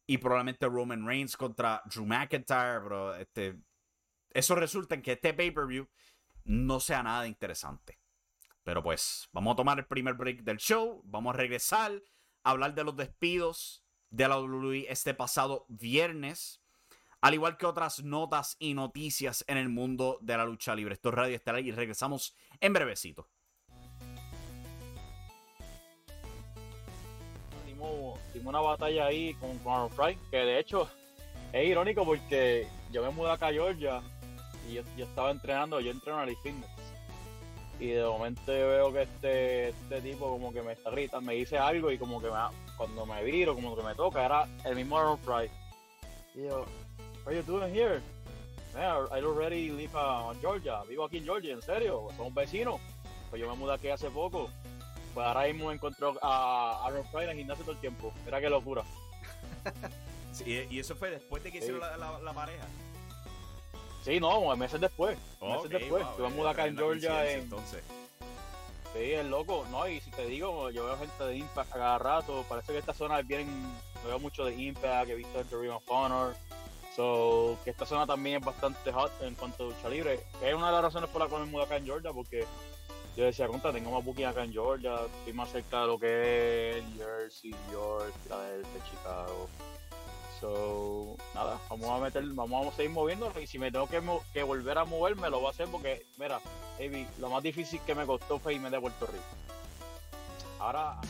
Y 0.06 0.18
probablemente 0.18 0.66
Roman 0.66 1.06
Reigns 1.06 1.36
contra 1.36 1.82
Drew 1.84 2.06
McIntyre. 2.06 2.80
Pero 2.82 3.14
este, 3.16 3.58
eso 4.30 4.54
resulta 4.54 4.94
en 4.94 5.02
que 5.02 5.12
este 5.12 5.34
pay-per-view 5.34 5.86
no 6.44 6.80
sea 6.80 7.02
nada 7.02 7.26
interesante. 7.26 7.98
Pero 8.64 8.82
pues, 8.82 9.28
vamos 9.32 9.52
a 9.52 9.56
tomar 9.56 9.78
el 9.78 9.86
primer 9.86 10.14
break 10.14 10.42
del 10.42 10.56
show. 10.56 11.02
Vamos 11.04 11.34
a 11.34 11.36
regresar 11.38 11.92
hablar 12.50 12.74
de 12.74 12.84
los 12.84 12.96
despidos 12.96 13.84
de 14.10 14.26
la 14.28 14.40
WWE 14.40 14.86
este 14.88 15.14
pasado 15.14 15.66
viernes 15.68 16.62
al 17.20 17.34
igual 17.34 17.56
que 17.56 17.66
otras 17.66 18.02
notas 18.04 18.56
y 18.58 18.74
noticias 18.74 19.44
en 19.48 19.56
el 19.56 19.68
mundo 19.68 20.18
de 20.20 20.36
la 20.36 20.44
lucha 20.44 20.74
libre. 20.74 20.94
Esto 20.94 21.08
es 21.08 21.14
Radio 21.16 21.36
Estelar 21.36 21.60
y 21.62 21.72
regresamos 21.72 22.34
en 22.60 22.72
brevecito. 22.72 23.28
Hicimos, 27.66 28.20
una 28.44 28.60
batalla 28.60 29.06
ahí 29.06 29.34
con, 29.34 29.58
con 29.58 29.90
Fry, 29.90 30.16
que 30.30 30.36
de 30.36 30.60
hecho 30.60 30.88
es 31.52 31.68
irónico 31.68 32.04
porque 32.04 32.68
yo 32.92 33.02
me 33.02 33.10
mudé 33.10 33.32
acá 33.32 33.48
a 33.48 33.52
Georgia 33.52 34.00
y 34.68 34.74
yo, 34.74 34.82
estaba 34.96 35.30
entrenando, 35.30 35.80
yo 35.80 35.90
entreno 35.90 36.22
en 36.22 36.28
el 36.28 36.36
fitness. 36.36 36.70
Y 37.80 37.90
de 37.90 38.04
momento 38.04 38.42
veo 38.46 38.92
que 38.92 39.02
este, 39.02 39.68
este 39.68 40.00
tipo 40.00 40.28
como 40.28 40.52
que 40.52 40.62
me 40.62 40.72
está 40.72 40.90
gritando, 40.90 41.26
me 41.26 41.34
dice 41.34 41.58
algo 41.58 41.90
y 41.92 41.98
como 41.98 42.20
que 42.20 42.28
me, 42.28 42.36
cuando 42.76 43.06
me 43.06 43.22
viro, 43.22 43.54
como 43.54 43.76
que 43.76 43.82
me 43.82 43.94
toca, 43.94 44.24
era 44.24 44.48
el 44.64 44.74
mismo 44.74 44.98
Aaron 44.98 45.18
Fry. 45.18 45.48
Y 46.34 46.48
yo, 46.48 46.64
are 47.24 47.36
you 47.36 47.42
doing 47.42 47.72
here? 47.72 48.00
Man, 48.74 49.08
I 49.10 49.20
already 49.20 49.70
live 49.70 49.94
uh, 49.94 50.28
on 50.28 50.40
Georgia. 50.40 50.82
Vivo 50.88 51.04
aquí 51.04 51.18
en 51.18 51.24
Georgia, 51.24 51.52
en 51.52 51.62
serio. 51.62 52.08
Somos 52.16 52.34
vecinos. 52.34 52.80
Pues 53.30 53.40
yo 53.40 53.50
me 53.50 53.56
mudé 53.56 53.74
aquí 53.74 53.88
hace 53.88 54.10
poco. 54.10 54.50
Pues 55.14 55.26
ahora 55.26 55.46
mismo 55.46 55.72
encontró 55.72 56.14
a 56.22 56.86
Aaron 56.86 57.04
Fry 57.06 57.24
en 57.24 57.30
el 57.30 57.36
gimnasio 57.36 57.64
todo 57.64 57.74
el 57.74 57.80
tiempo. 57.80 58.12
Mira 58.24 58.40
qué 58.40 58.50
locura. 58.50 58.82
y 60.46 60.78
eso 60.78 60.94
fue 60.96 61.10
después 61.10 61.42
de 61.42 61.50
que 61.50 61.58
hicieron 61.58 61.80
la, 61.80 62.32
pareja. 62.32 62.66
Sí, 64.02 64.20
no, 64.20 64.56
meses 64.56 64.80
después. 64.80 65.18
meses 65.40 65.70
después. 65.70 66.04
Wow, 66.18 66.30
mudé 66.30 66.50
acá 66.50 66.66
en 66.66 66.76
Georgia. 66.76 67.30
En... 67.30 67.40
Entonces. 67.40 67.82
Sí, 68.94 69.12
es 69.12 69.26
loco. 69.26 69.66
No, 69.70 69.86
y 69.86 70.00
si 70.00 70.10
te 70.10 70.26
digo, 70.26 70.70
yo 70.70 70.84
veo 70.86 70.96
gente 70.96 71.24
de 71.24 71.36
Impact 71.36 71.72
a 71.72 71.78
cada 71.78 71.98
rato. 71.98 72.44
Parece 72.48 72.72
que 72.72 72.78
esta 72.78 72.94
zona 72.94 73.20
es 73.20 73.26
bien. 73.26 73.48
Veo 74.04 74.18
mucho 74.18 74.44
de 74.44 74.54
Impact, 74.54 75.10
he 75.10 75.14
visto 75.14 75.40
el 75.40 75.60
Ring 75.60 75.72
of 75.72 75.84
Honor. 75.88 76.34
So, 76.96 77.56
que 77.62 77.70
esta 77.70 77.86
zona 77.86 78.06
también 78.06 78.40
es 78.40 78.44
bastante 78.44 78.90
hot 78.90 79.12
en 79.22 79.34
cuanto 79.34 79.64
a 79.64 79.66
lucha 79.68 79.88
libre. 79.88 80.20
Es 80.42 80.54
una 80.54 80.66
de 80.66 80.72
las 80.72 80.82
razones 80.82 81.10
por 81.10 81.20
las 81.20 81.28
cuales 81.28 81.46
me 81.46 81.52
mudé 81.52 81.64
acá 81.64 81.76
en 81.76 81.84
Georgia, 81.84 82.12
porque 82.12 82.44
yo 83.16 83.24
decía, 83.24 83.46
contra, 83.46 83.72
tengo 83.72 83.90
más 83.90 84.04
booking 84.04 84.26
acá 84.26 84.44
en 84.44 84.52
Georgia, 84.52 84.94
estoy 85.18 85.32
más 85.32 85.50
cerca 85.50 85.82
de 85.82 85.86
lo 85.86 85.98
que 85.98 86.78
es 86.78 86.84
Jersey, 86.96 87.54
York, 87.70 88.12
Philadelphia, 88.24 88.84
Chicago. 88.90 89.48
So, 90.40 91.16
nada, 91.34 91.58
vamos 91.68 91.90
a 91.90 91.98
meter, 91.98 92.22
vamos 92.28 92.72
a 92.72 92.76
seguir 92.76 92.90
moviéndonos 92.92 93.36
y 93.42 93.46
si 93.46 93.58
me 93.58 93.72
tengo 93.72 93.88
que, 93.88 94.00
que 94.32 94.42
volver 94.44 94.78
a 94.78 94.84
moverme 94.84 95.30
lo 95.30 95.40
voy 95.40 95.48
a 95.48 95.50
hacer 95.50 95.66
porque, 95.68 96.06
mira, 96.16 96.40
baby, 96.78 97.08
lo 97.18 97.28
más 97.28 97.42
difícil 97.42 97.80
que 97.84 97.94
me 97.94 98.06
costó 98.06 98.38
fue 98.38 98.54
irme 98.54 98.70
de 98.70 98.80
Puerto 98.80 99.06
Rico. 99.06 99.24
Ahora... 100.60 101.00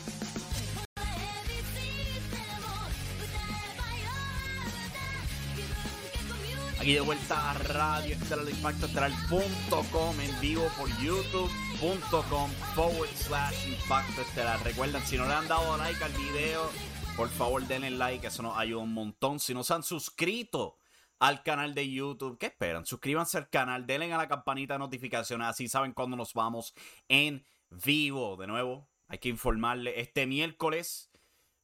Aquí 6.79 6.93
de 6.93 7.01
vuelta 7.01 7.51
a 7.51 7.53
Radio 7.55 8.15
Estelar 8.15 8.49
Impacto 8.49 8.85
Estelar.com 8.85 10.21
en 10.21 10.39
vivo 10.39 10.65
por 10.77 10.87
youtube.com 11.01 12.49
forward 12.73 13.09
slash 13.15 13.67
Impacto 13.67 14.21
Estelar. 14.21 14.63
Recuerden, 14.63 15.05
si 15.05 15.17
no 15.17 15.27
le 15.27 15.33
han 15.33 15.47
dado 15.49 15.75
like 15.75 16.01
al 16.01 16.13
video, 16.13 16.69
por 17.19 17.27
favor 17.27 17.61
denle 17.67 17.91
like, 17.91 18.25
eso 18.25 18.41
nos 18.41 18.57
ayuda 18.57 18.81
un 18.81 18.93
montón. 18.93 19.41
Si 19.41 19.53
no 19.53 19.61
se 19.65 19.73
han 19.73 19.83
suscrito 19.83 20.77
al 21.19 21.43
canal 21.43 21.75
de 21.75 21.91
YouTube, 21.91 22.37
¿qué 22.37 22.45
esperan? 22.45 22.85
Suscríbanse 22.85 23.37
al 23.37 23.49
canal, 23.49 23.85
denle 23.85 24.13
a 24.13 24.17
la 24.17 24.29
campanita 24.29 24.75
de 24.75 24.79
notificaciones, 24.79 25.45
así 25.45 25.67
saben 25.67 25.91
cuando 25.91 26.15
nos 26.15 26.33
vamos 26.33 26.73
en 27.09 27.43
vivo. 27.71 28.37
De 28.37 28.47
nuevo, 28.47 28.87
hay 29.09 29.17
que 29.17 29.27
informarle, 29.27 29.99
este 29.99 30.27
miércoles 30.27 31.11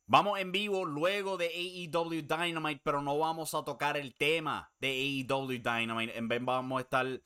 Vamos 0.07 0.39
en 0.39 0.51
vivo 0.51 0.83
luego 0.83 1.37
de 1.37 1.47
AEW 1.47 2.21
Dynamite, 2.21 2.81
pero 2.83 3.01
no 3.01 3.17
vamos 3.17 3.55
a 3.55 3.63
tocar 3.63 3.95
el 3.95 4.13
tema 4.13 4.73
de 4.79 4.89
AEW 4.89 5.61
Dynamite. 5.63 6.17
En 6.17 6.27
vez 6.27 6.43
vamos 6.43 6.79
a 6.79 6.81
estar 6.81 7.21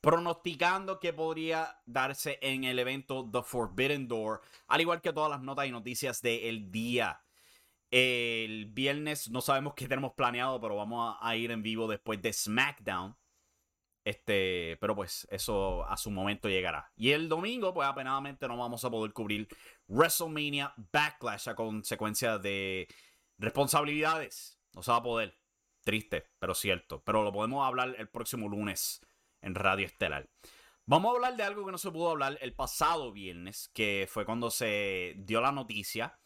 pronosticando 0.00 1.00
qué 1.00 1.12
podría 1.12 1.80
darse 1.84 2.38
en 2.42 2.62
el 2.62 2.78
evento 2.78 3.28
The 3.30 3.42
Forbidden 3.42 4.06
Door, 4.06 4.40
al 4.68 4.80
igual 4.80 5.02
que 5.02 5.12
todas 5.12 5.30
las 5.30 5.42
notas 5.42 5.66
y 5.66 5.72
noticias 5.72 6.22
del 6.22 6.70
día. 6.70 7.22
El 7.92 8.64
viernes 8.72 9.30
no 9.30 9.42
sabemos 9.42 9.74
qué 9.74 9.86
tenemos 9.86 10.14
planeado, 10.14 10.58
pero 10.62 10.76
vamos 10.76 11.14
a 11.20 11.36
ir 11.36 11.50
en 11.50 11.62
vivo 11.62 11.86
después 11.86 12.22
de 12.22 12.32
SmackDown. 12.32 13.14
Este, 14.02 14.78
pero 14.80 14.96
pues 14.96 15.28
eso 15.30 15.84
a 15.84 15.98
su 15.98 16.10
momento 16.10 16.48
llegará. 16.48 16.90
Y 16.96 17.10
el 17.10 17.28
domingo, 17.28 17.74
pues 17.74 17.86
apenadamente 17.86 18.48
no 18.48 18.56
vamos 18.56 18.82
a 18.84 18.90
poder 18.90 19.12
cubrir 19.12 19.46
WrestleMania 19.88 20.72
Backlash 20.90 21.50
a 21.50 21.54
consecuencia 21.54 22.38
de 22.38 22.88
responsabilidades. 23.36 24.58
No 24.72 24.82
se 24.82 24.90
va 24.90 24.96
a 24.96 25.02
poder. 25.02 25.38
Triste, 25.84 26.24
pero 26.38 26.54
cierto. 26.54 27.02
Pero 27.04 27.22
lo 27.22 27.32
podemos 27.32 27.66
hablar 27.66 27.94
el 27.98 28.08
próximo 28.08 28.48
lunes 28.48 29.02
en 29.42 29.54
Radio 29.54 29.84
Estelar. 29.84 30.30
Vamos 30.86 31.12
a 31.12 31.16
hablar 31.16 31.36
de 31.36 31.42
algo 31.42 31.66
que 31.66 31.72
no 31.72 31.78
se 31.78 31.90
pudo 31.90 32.10
hablar 32.10 32.38
el 32.40 32.54
pasado 32.54 33.12
viernes, 33.12 33.70
que 33.74 34.08
fue 34.08 34.24
cuando 34.24 34.50
se 34.50 35.14
dio 35.18 35.42
la 35.42 35.52
noticia. 35.52 36.18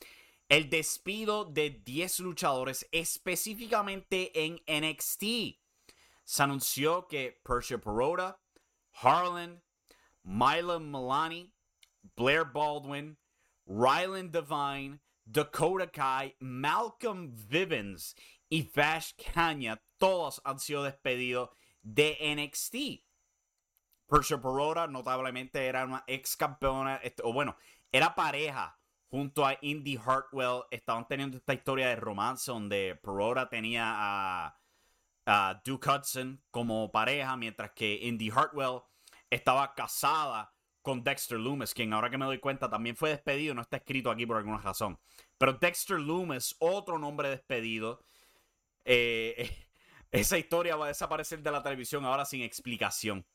El 0.48 0.70
despido 0.70 1.44
de 1.44 1.70
10 1.70 2.20
luchadores 2.20 2.86
específicamente 2.92 4.30
en 4.44 4.60
NXT 4.68 5.58
se 6.22 6.42
anunció 6.42 7.08
que 7.08 7.40
Persia 7.44 7.78
Perota, 7.78 8.38
Harlan, 8.92 9.60
Mila 10.22 10.78
Milani, 10.78 11.52
Blair 12.16 12.44
Baldwin, 12.44 13.18
Ryland 13.66 14.30
Devine, 14.30 15.00
Dakota 15.24 15.90
Kai, 15.90 16.36
Malcolm 16.38 17.34
Vivens 17.48 18.14
y 18.48 18.70
Vash 18.72 19.14
Kanya, 19.14 19.82
todos 19.98 20.40
han 20.44 20.60
sido 20.60 20.84
despedidos 20.84 21.50
de 21.82 22.18
NXT. 22.20 23.04
Persia 24.08 24.40
Perota 24.40 24.86
notablemente 24.86 25.66
era 25.66 25.84
una 25.84 26.04
ex 26.06 26.36
campeona, 26.36 26.98
este, 26.98 27.24
o 27.24 27.32
bueno, 27.32 27.56
era 27.90 28.14
pareja 28.14 28.75
junto 29.10 29.46
a 29.46 29.56
Indy 29.60 29.96
Hartwell. 29.96 30.62
Estaban 30.70 31.06
teniendo 31.06 31.36
esta 31.36 31.54
historia 31.54 31.88
de 31.88 31.96
romance 31.96 32.50
donde 32.50 32.98
Perota 33.02 33.48
tenía 33.48 33.84
a 33.86 34.56
a 35.26 35.60
Duke 35.64 35.90
Hudson 35.90 36.40
como 36.50 36.90
pareja, 36.90 37.36
mientras 37.36 37.72
que 37.72 37.94
Indy 38.02 38.30
Hartwell 38.30 38.82
estaba 39.28 39.74
casada 39.74 40.52
con 40.82 41.02
Dexter 41.02 41.38
Loomis, 41.38 41.74
quien 41.74 41.92
ahora 41.92 42.08
que 42.08 42.16
me 42.16 42.24
doy 42.24 42.38
cuenta 42.38 42.70
también 42.70 42.94
fue 42.94 43.10
despedido, 43.10 43.54
no 43.54 43.62
está 43.62 43.78
escrito 43.78 44.10
aquí 44.10 44.24
por 44.24 44.36
alguna 44.36 44.58
razón. 44.58 45.00
Pero 45.36 45.54
Dexter 45.54 45.98
Loomis, 45.98 46.54
otro 46.60 46.96
nombre 46.96 47.28
despedido, 47.28 48.04
eh, 48.84 49.50
esa 50.12 50.38
historia 50.38 50.76
va 50.76 50.84
a 50.84 50.88
desaparecer 50.88 51.42
de 51.42 51.50
la 51.50 51.62
televisión 51.62 52.04
ahora 52.04 52.24
sin 52.24 52.42
explicación. 52.42 53.26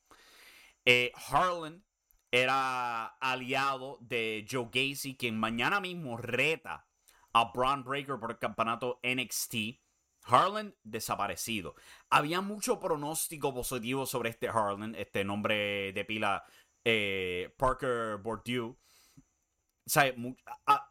Eh, 0.86 1.12
Harlan 1.28 1.84
era 2.32 3.06
aliado 3.20 3.98
de 4.00 4.46
Joe 4.50 4.70
Gacy, 4.72 5.16
quien 5.16 5.38
mañana 5.38 5.80
mismo 5.80 6.16
reta 6.16 6.88
a 7.34 7.52
Braun 7.52 7.84
Breaker 7.84 8.18
por 8.18 8.30
el 8.32 8.38
campeonato 8.38 8.98
NXT. 9.02 9.80
Harlan 10.24 10.74
desaparecido. 10.82 11.74
Había 12.08 12.40
mucho 12.40 12.78
pronóstico 12.78 13.52
positivo 13.52 14.06
sobre 14.06 14.30
este 14.30 14.48
Harlan, 14.48 14.94
este 14.94 15.24
nombre 15.24 15.92
de 15.92 16.04
pila 16.04 16.44
eh, 16.84 17.52
Parker 17.58 18.18
Bourdieu. 18.18 18.78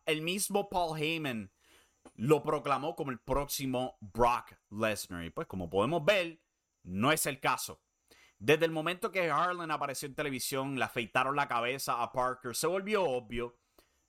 el 0.05 0.21
mismo 0.21 0.69
Paul 0.69 0.99
Heyman 0.99 1.51
lo 2.15 2.43
proclamó 2.43 2.95
como 2.95 3.11
el 3.11 3.19
próximo 3.19 3.97
Brock 4.01 4.53
Lesnar. 4.69 5.25
Y 5.25 5.29
pues 5.29 5.47
como 5.47 5.69
podemos 5.69 6.03
ver, 6.03 6.39
no 6.83 7.11
es 7.11 7.25
el 7.25 7.39
caso. 7.39 7.81
Desde 8.41 8.65
el 8.65 8.71
momento 8.71 9.11
que 9.11 9.29
Harlan 9.29 9.69
apareció 9.69 10.07
en 10.07 10.15
televisión, 10.15 10.79
le 10.79 10.85
afeitaron 10.85 11.35
la 11.35 11.47
cabeza 11.47 12.01
a 12.01 12.11
Parker, 12.11 12.55
se 12.55 12.65
volvió 12.65 13.03
obvio. 13.03 13.55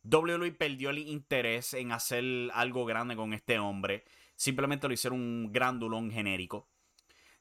WWE 0.05 0.53
perdió 0.53 0.89
el 0.89 1.01
interés 1.01 1.75
en 1.75 1.93
hacer 1.93 2.25
algo 2.55 2.87
grande 2.87 3.15
con 3.15 3.35
este 3.35 3.59
hombre. 3.59 4.05
Simplemente 4.35 4.89
lo 4.89 4.95
hicieron 4.95 5.21
un 5.21 5.53
grandulón 5.53 6.11
genérico. 6.11 6.71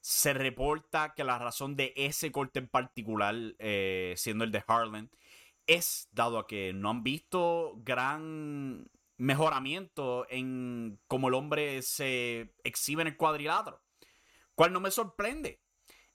Se 0.02 0.34
reporta 0.34 1.14
que 1.14 1.24
la 1.24 1.38
razón 1.38 1.76
de 1.76 1.94
ese 1.96 2.30
corte 2.30 2.58
en 2.58 2.68
particular, 2.68 3.36
eh, 3.58 4.12
siendo 4.18 4.44
el 4.44 4.52
de 4.52 4.62
Harlan, 4.66 5.10
es 5.66 6.10
dado 6.12 6.38
a 6.38 6.46
que 6.46 6.74
no 6.74 6.90
han 6.90 7.02
visto 7.02 7.72
gran 7.78 8.90
mejoramiento 9.16 10.26
en 10.28 11.00
cómo 11.06 11.28
el 11.28 11.34
hombre 11.34 11.80
se 11.80 12.54
exhibe 12.64 13.00
en 13.00 13.08
el 13.08 13.16
cuadrilátero. 13.16 13.80
Cual 14.54 14.74
no 14.74 14.80
me 14.80 14.90
sorprende. 14.90 15.61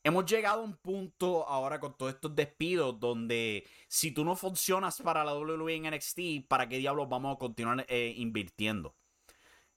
Hemos 0.07 0.25
llegado 0.25 0.61
a 0.61 0.63
un 0.63 0.77
punto 0.77 1.45
ahora 1.49 1.81
con 1.81 1.97
todos 1.97 2.13
estos 2.13 2.33
despidos 2.33 2.97
donde 2.97 3.67
si 3.89 4.11
tú 4.11 4.23
no 4.23 4.37
funcionas 4.37 5.01
para 5.01 5.25
la 5.25 5.35
WWE 5.35 5.75
en 5.75 5.93
NXT, 5.93 6.47
¿para 6.47 6.69
qué 6.69 6.77
diablos 6.77 7.09
vamos 7.09 7.35
a 7.35 7.37
continuar 7.37 7.85
eh, 7.89 8.13
invirtiendo? 8.15 8.95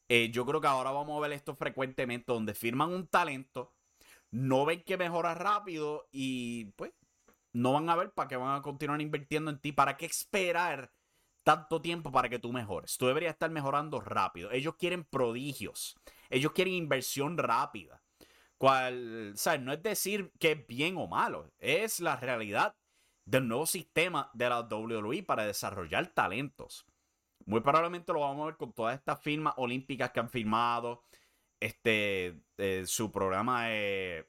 Eh, 0.09 0.31
yo 0.31 0.47
creo 0.47 0.61
que 0.61 0.69
ahora 0.69 0.93
vamos 0.93 1.19
a 1.19 1.21
ver 1.21 1.33
esto 1.33 1.57
frecuentemente 1.57 2.33
donde 2.33 2.55
firman 2.55 2.93
un 2.93 3.09
talento, 3.09 3.75
no 4.31 4.65
ven 4.65 4.85
que 4.85 4.97
mejora 4.97 5.35
rápido 5.35 6.07
y 6.13 6.67
pues 6.77 6.93
no 7.53 7.73
van 7.73 7.91
a 7.91 7.97
ver 7.97 8.13
para 8.13 8.29
qué 8.29 8.37
van 8.37 8.57
a 8.57 8.63
continuar 8.63 9.01
invirtiendo 9.01 9.51
en 9.51 9.59
ti. 9.59 9.73
¿Para 9.73 9.97
qué 9.97 10.07
esperar 10.07 10.93
tanto 11.43 11.83
tiempo 11.83 12.13
para 12.13 12.29
que 12.29 12.39
tú 12.39 12.53
mejores? 12.53 12.97
Tú 12.97 13.09
deberías 13.09 13.33
estar 13.33 13.51
mejorando 13.51 14.01
rápido. 14.01 14.53
Ellos 14.53 14.77
quieren 14.77 15.03
prodigios. 15.03 15.97
Ellos 16.29 16.53
quieren 16.53 16.75
inversión 16.75 17.37
rápida. 17.37 18.01
Cual, 18.61 19.33
¿sabes? 19.37 19.63
No 19.63 19.73
es 19.73 19.83
decir 19.83 20.31
que 20.39 20.53
es 20.53 20.67
bien 20.67 20.99
o 20.99 21.07
malo. 21.07 21.51
Es 21.61 21.99
la 21.99 22.17
realidad 22.17 22.77
del 23.25 23.49
nuevo 23.49 23.65
sistema 23.65 24.31
de 24.35 24.51
la 24.51 24.61
WWE 24.61 25.23
para 25.23 25.47
desarrollar 25.47 26.09
talentos. 26.09 26.85
Muy 27.47 27.63
probablemente 27.63 28.13
lo 28.13 28.21
vamos 28.21 28.43
a 28.43 28.47
ver 28.49 28.57
con 28.59 28.75
todas 28.75 28.99
estas 28.99 29.19
firmas 29.23 29.55
olímpicas 29.57 30.11
que 30.11 30.21
han 30.21 30.29
firmado. 30.29 31.05
Este, 31.59 32.39
eh, 32.59 32.85
su 32.85 33.11
programa 33.11 33.73
es. 33.73 34.27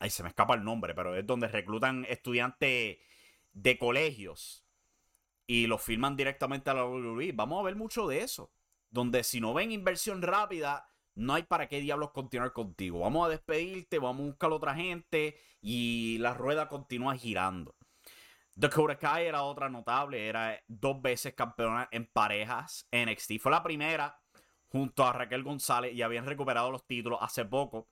Ahí 0.00 0.10
se 0.10 0.24
me 0.24 0.30
escapa 0.30 0.56
el 0.56 0.64
nombre, 0.64 0.92
pero 0.92 1.14
es 1.14 1.24
donde 1.24 1.46
reclutan 1.46 2.04
estudiantes 2.08 2.98
de 3.52 3.78
colegios 3.78 4.64
y 5.46 5.68
los 5.68 5.80
firman 5.80 6.16
directamente 6.16 6.70
a 6.70 6.74
la 6.74 6.86
WWE. 6.86 7.30
Vamos 7.34 7.60
a 7.60 7.66
ver 7.66 7.76
mucho 7.76 8.08
de 8.08 8.22
eso. 8.22 8.50
Donde 8.90 9.22
si 9.22 9.40
no 9.40 9.54
ven 9.54 9.70
inversión 9.70 10.22
rápida, 10.22 10.88
no 11.14 11.34
hay 11.34 11.44
para 11.44 11.68
qué 11.68 11.80
diablos 11.80 12.10
continuar 12.10 12.52
contigo. 12.52 13.00
Vamos 13.00 13.26
a 13.26 13.30
despedirte, 13.30 13.98
vamos 13.98 14.22
a 14.22 14.26
buscar 14.30 14.50
a 14.50 14.54
otra 14.54 14.74
gente 14.74 15.38
y 15.60 16.18
la 16.18 16.34
rueda 16.34 16.68
continúa 16.68 17.16
girando. 17.16 17.74
Dakota 18.56 18.96
Kai 18.96 19.26
era 19.26 19.42
otra 19.42 19.68
notable, 19.68 20.28
era 20.28 20.60
dos 20.68 21.00
veces 21.02 21.34
campeona 21.34 21.88
en 21.90 22.06
parejas 22.06 22.88
NXT. 22.92 23.40
Fue 23.40 23.50
la 23.50 23.62
primera 23.62 24.20
junto 24.68 25.04
a 25.04 25.12
Raquel 25.12 25.42
González 25.42 25.94
y 25.94 26.02
habían 26.02 26.26
recuperado 26.26 26.70
los 26.70 26.86
títulos 26.86 27.18
hace 27.22 27.44
poco 27.44 27.88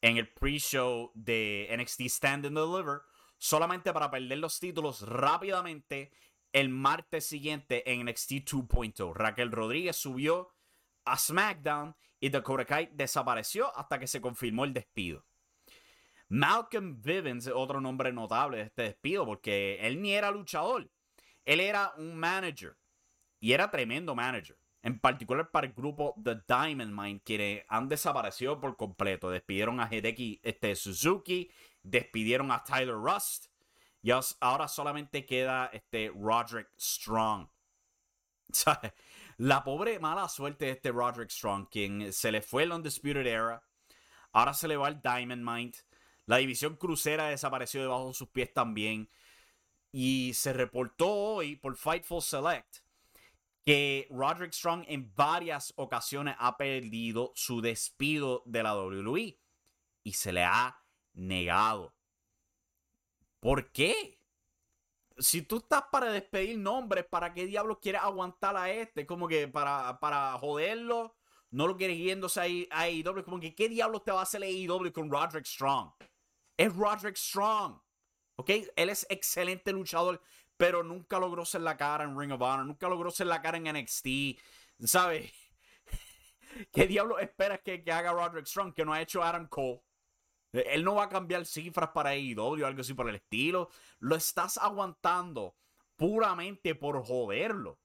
en 0.00 0.16
el 0.16 0.28
pre-show 0.28 1.10
de 1.14 1.68
NXT 1.76 2.02
Stand 2.02 2.46
and 2.46 2.58
Deliver, 2.58 3.00
solamente 3.36 3.92
para 3.92 4.10
perder 4.10 4.38
los 4.38 4.60
títulos 4.60 5.02
rápidamente 5.02 6.12
el 6.52 6.68
martes 6.68 7.26
siguiente 7.26 7.90
en 7.90 8.06
NXT 8.06 8.30
2.0. 8.44 9.14
Raquel 9.14 9.52
Rodríguez 9.52 9.96
subió 9.96 10.48
a 11.04 11.16
SmackDown 11.18 11.94
y 12.20 12.30
Dakota 12.30 12.64
Kai 12.64 12.90
desapareció 12.92 13.76
hasta 13.76 13.98
que 13.98 14.06
se 14.06 14.20
confirmó 14.20 14.64
el 14.64 14.72
despido. 14.72 15.24
Malcolm 16.28 17.00
Vivens 17.00 17.46
es 17.46 17.52
otro 17.54 17.80
nombre 17.80 18.12
notable 18.12 18.58
de 18.58 18.62
este 18.64 18.82
despido 18.82 19.24
porque 19.24 19.78
él 19.80 20.02
ni 20.02 20.12
era 20.12 20.30
luchador, 20.30 20.90
él 21.44 21.60
era 21.60 21.92
un 21.96 22.16
manager 22.16 22.76
y 23.40 23.52
era 23.52 23.70
tremendo 23.70 24.14
manager. 24.14 24.58
En 24.82 25.00
particular 25.00 25.50
para 25.50 25.66
el 25.66 25.72
grupo 25.72 26.14
The 26.22 26.36
Diamond 26.46 26.92
Mine, 26.92 27.20
quienes 27.24 27.64
han 27.68 27.88
desaparecido 27.88 28.60
por 28.60 28.76
completo. 28.76 29.28
Despidieron 29.28 29.80
a 29.80 29.88
Hideki 29.92 30.40
este, 30.42 30.76
Suzuki, 30.76 31.50
despidieron 31.82 32.52
a 32.52 32.62
Tyler 32.62 32.94
Rust 32.94 33.46
y 34.02 34.10
ahora 34.40 34.68
solamente 34.68 35.26
queda 35.26 35.66
este 35.72 36.12
Roderick 36.14 36.68
Strong. 36.78 37.48
La 39.38 39.62
pobre 39.62 40.00
mala 40.00 40.28
suerte 40.28 40.64
de 40.64 40.72
este 40.72 40.90
Roderick 40.90 41.30
Strong, 41.30 41.68
quien 41.70 42.12
se 42.12 42.32
le 42.32 42.42
fue 42.42 42.64
el 42.64 42.72
Undisputed 42.72 43.24
Era, 43.24 43.62
ahora 44.32 44.52
se 44.52 44.66
le 44.66 44.76
va 44.76 44.88
el 44.88 45.00
Diamond 45.00 45.48
Mind. 45.48 45.76
La 46.26 46.38
división 46.38 46.74
crucera 46.74 47.28
desapareció 47.28 47.80
debajo 47.80 48.08
de 48.08 48.14
sus 48.14 48.28
pies 48.30 48.52
también. 48.52 49.08
Y 49.92 50.32
se 50.34 50.52
reportó 50.52 51.08
hoy 51.08 51.54
por 51.54 51.76
Fightful 51.76 52.20
Select 52.20 52.78
que 53.64 54.08
Roderick 54.10 54.52
Strong 54.52 54.86
en 54.88 55.14
varias 55.14 55.72
ocasiones 55.76 56.34
ha 56.40 56.56
perdido 56.56 57.30
su 57.36 57.60
despido 57.60 58.42
de 58.44 58.64
la 58.64 58.74
WWE 58.76 59.38
y 60.02 60.12
se 60.14 60.32
le 60.32 60.42
ha 60.42 60.82
negado. 61.12 61.94
¿Por 63.38 63.70
qué? 63.70 64.17
Si 65.18 65.42
tú 65.42 65.58
estás 65.58 65.84
para 65.90 66.10
despedir 66.10 66.58
nombres, 66.58 67.04
¿para 67.06 67.32
qué 67.32 67.46
diablos 67.46 67.78
quieres 67.80 68.02
aguantar 68.02 68.56
a 68.56 68.70
este? 68.70 69.06
Como 69.06 69.28
que 69.28 69.48
para, 69.48 69.98
para 70.00 70.32
joderlo, 70.38 71.16
no 71.50 71.66
lo 71.66 71.76
quieres 71.76 71.98
yéndose 71.98 72.68
a 72.70 72.82
AEW. 72.82 73.24
Como 73.24 73.40
que, 73.40 73.54
¿qué 73.54 73.68
diablos 73.68 74.04
te 74.04 74.12
va 74.12 74.20
a 74.20 74.22
hacer 74.22 74.42
AEW 74.42 74.92
con 74.92 75.10
Roderick 75.10 75.46
Strong? 75.46 75.92
Es 76.56 76.74
Roderick 76.74 77.16
Strong. 77.16 77.80
¿Ok? 78.36 78.50
Él 78.76 78.88
es 78.88 79.06
excelente 79.10 79.72
luchador, 79.72 80.22
pero 80.56 80.82
nunca 80.82 81.18
logró 81.18 81.44
ser 81.44 81.62
la 81.62 81.76
cara 81.76 82.04
en 82.04 82.18
Ring 82.18 82.32
of 82.32 82.40
Honor, 82.40 82.66
nunca 82.66 82.88
logró 82.88 83.10
ser 83.10 83.26
la 83.26 83.42
cara 83.42 83.56
en 83.58 83.64
NXT. 83.64 84.38
¿Sabes? 84.84 85.32
¿Qué 86.72 86.86
diablos 86.86 87.20
esperas 87.20 87.60
que, 87.64 87.82
que 87.82 87.90
haga 87.90 88.12
Roderick 88.12 88.46
Strong 88.46 88.74
que 88.74 88.84
no 88.84 88.92
ha 88.92 89.02
hecho 89.02 89.22
Adam 89.22 89.48
Cole? 89.48 89.82
Él 90.52 90.84
no 90.84 90.94
va 90.94 91.04
a 91.04 91.08
cambiar 91.08 91.44
cifras 91.44 91.90
para 91.90 92.10
AEW 92.10 92.62
o 92.62 92.66
algo 92.66 92.80
así 92.80 92.94
por 92.94 93.08
el 93.08 93.16
estilo. 93.16 93.70
Lo 93.98 94.16
estás 94.16 94.58
aguantando 94.58 95.56
puramente 95.96 96.74
por 96.74 97.04
joderlo. 97.04 97.78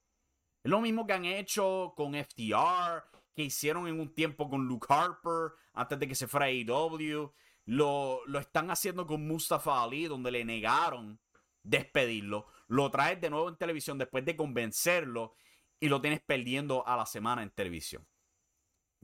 Es 0.63 0.71
lo 0.71 0.79
mismo 0.79 1.05
que 1.05 1.13
han 1.13 1.25
hecho 1.25 1.93
con 1.95 2.15
FTR, 2.15 3.03
que 3.35 3.43
hicieron 3.43 3.87
en 3.87 3.99
un 3.99 4.13
tiempo 4.13 4.49
con 4.49 4.65
Luke 4.65 4.87
Harper 4.89 5.51
antes 5.73 5.99
de 5.99 6.07
que 6.07 6.15
se 6.15 6.27
fuera 6.27 6.45
a 6.45 6.49
AEW. 6.49 7.33
Lo, 7.65 8.21
lo 8.25 8.39
están 8.39 8.71
haciendo 8.71 9.05
con 9.05 9.27
Mustafa 9.27 9.83
Ali, 9.83 10.05
donde 10.05 10.31
le 10.31 10.45
negaron 10.45 11.19
despedirlo. 11.63 12.47
Lo 12.67 12.91
traes 12.91 13.19
de 13.19 13.29
nuevo 13.29 13.49
en 13.49 13.57
televisión 13.57 13.97
después 13.97 14.23
de 14.25 14.35
convencerlo 14.35 15.33
y 15.79 15.89
lo 15.89 15.99
tienes 15.99 16.21
perdiendo 16.21 16.87
a 16.87 16.95
la 16.95 17.05
semana 17.05 17.43
en 17.43 17.49
televisión. 17.49 18.07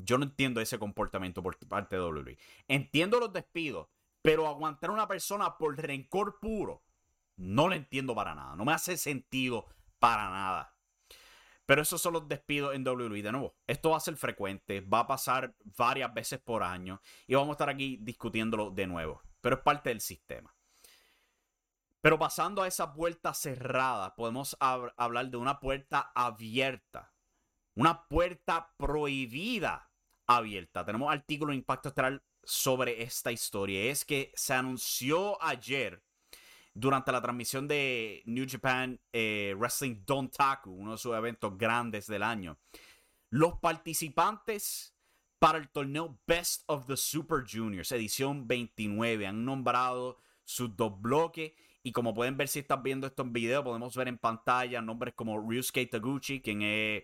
Yo 0.01 0.17
no 0.17 0.23
entiendo 0.23 0.61
ese 0.61 0.79
comportamiento 0.79 1.43
por 1.43 1.57
parte 1.67 1.97
de 1.97 2.01
WWE. 2.01 2.37
Entiendo 2.69 3.19
los 3.19 3.33
despidos, 3.33 3.89
pero 4.21 4.47
aguantar 4.47 4.89
a 4.89 4.93
una 4.93 5.07
persona 5.07 5.57
por 5.57 5.77
rencor 5.77 6.39
puro, 6.39 6.83
no 7.35 7.67
lo 7.67 7.75
entiendo 7.75 8.15
para 8.15 8.33
nada. 8.33 8.55
No 8.55 8.63
me 8.63 8.71
hace 8.71 8.95
sentido 8.95 9.67
para 9.99 10.29
nada. 10.29 10.73
Pero 11.65 11.81
esos 11.81 12.01
son 12.01 12.13
los 12.13 12.27
despidos 12.29 12.73
en 12.75 12.87
WWE. 12.87 13.21
De 13.21 13.31
nuevo, 13.31 13.55
esto 13.67 13.89
va 13.89 13.97
a 13.97 14.01
ser 14.01 14.15
frecuente, 14.15 14.79
va 14.81 15.01
a 15.01 15.07
pasar 15.07 15.53
varias 15.77 16.13
veces 16.13 16.39
por 16.39 16.63
año 16.63 17.01
y 17.27 17.35
vamos 17.35 17.49
a 17.49 17.51
estar 17.53 17.69
aquí 17.69 17.97
discutiéndolo 18.01 18.71
de 18.71 18.87
nuevo. 18.87 19.21
Pero 19.41 19.57
es 19.57 19.61
parte 19.61 19.89
del 19.89 19.99
sistema. 19.99 20.55
Pero 22.01 22.17
pasando 22.17 22.63
a 22.63 22.67
esa 22.67 22.93
puerta 22.93 23.33
cerrada, 23.33 24.15
podemos 24.15 24.55
hablar 24.59 25.29
de 25.29 25.37
una 25.37 25.59
puerta 25.59 26.11
abierta. 26.15 27.13
Una 27.75 28.07
puerta 28.07 28.73
prohibida 28.77 29.88
abierta. 30.29 30.85
Tenemos 30.85 31.11
artículo 31.11 31.51
de 31.51 31.57
Impacto 31.57 31.89
Estelar 31.89 32.21
sobre 32.43 33.01
esta 33.01 33.31
historia. 33.31 33.89
Es 33.89 34.05
que 34.05 34.31
se 34.35 34.53
anunció 34.53 35.41
ayer 35.43 36.03
durante 36.73 37.11
la 37.11 37.21
transmisión 37.21 37.67
de 37.67 38.21
New 38.25 38.45
Japan 38.47 38.99
eh, 39.11 39.55
Wrestling 39.57 40.03
Don 40.05 40.29
Taku, 40.29 40.71
uno 40.71 40.91
de 40.91 40.97
sus 40.99 41.15
eventos 41.15 41.57
grandes 41.57 42.05
del 42.05 42.21
año. 42.21 42.59
Los 43.31 43.55
participantes 43.59 44.95
para 45.39 45.57
el 45.57 45.69
torneo 45.69 46.19
Best 46.27 46.63
of 46.67 46.85
the 46.85 46.95
Super 46.95 47.43
Juniors, 47.49 47.91
edición 47.91 48.47
29, 48.47 49.25
han 49.25 49.43
nombrado 49.43 50.17
sus 50.43 50.75
dos 50.75 51.01
bloques. 51.01 51.53
Y 51.81 51.91
como 51.91 52.13
pueden 52.13 52.37
ver 52.37 52.49
si 52.49 52.59
están 52.59 52.83
viendo 52.83 53.07
esto 53.07 53.23
en 53.23 53.33
video, 53.33 53.63
podemos 53.63 53.95
ver 53.95 54.09
en 54.09 54.19
pantalla 54.19 54.81
nombres 54.81 55.15
como 55.15 55.39
Ryusuke 55.39 55.87
Taguchi, 55.87 56.41
quien 56.41 56.61
es 56.61 57.03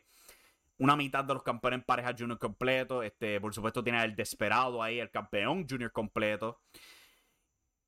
una 0.78 0.96
mitad 0.96 1.24
de 1.24 1.34
los 1.34 1.44
campeones 1.44 1.80
en 1.80 1.86
pareja 1.86 2.16
junior 2.18 2.40
completo. 2.40 3.04
Este, 3.04 3.40
por 3.40 3.54
supuesto, 3.54 3.84
tiene 3.84 4.04
el 4.04 4.16
desesperado 4.16 4.82
ahí, 4.82 5.00
el 5.00 5.12
campeón 5.12 5.66
junior 5.70 5.92
completo. 5.92 6.62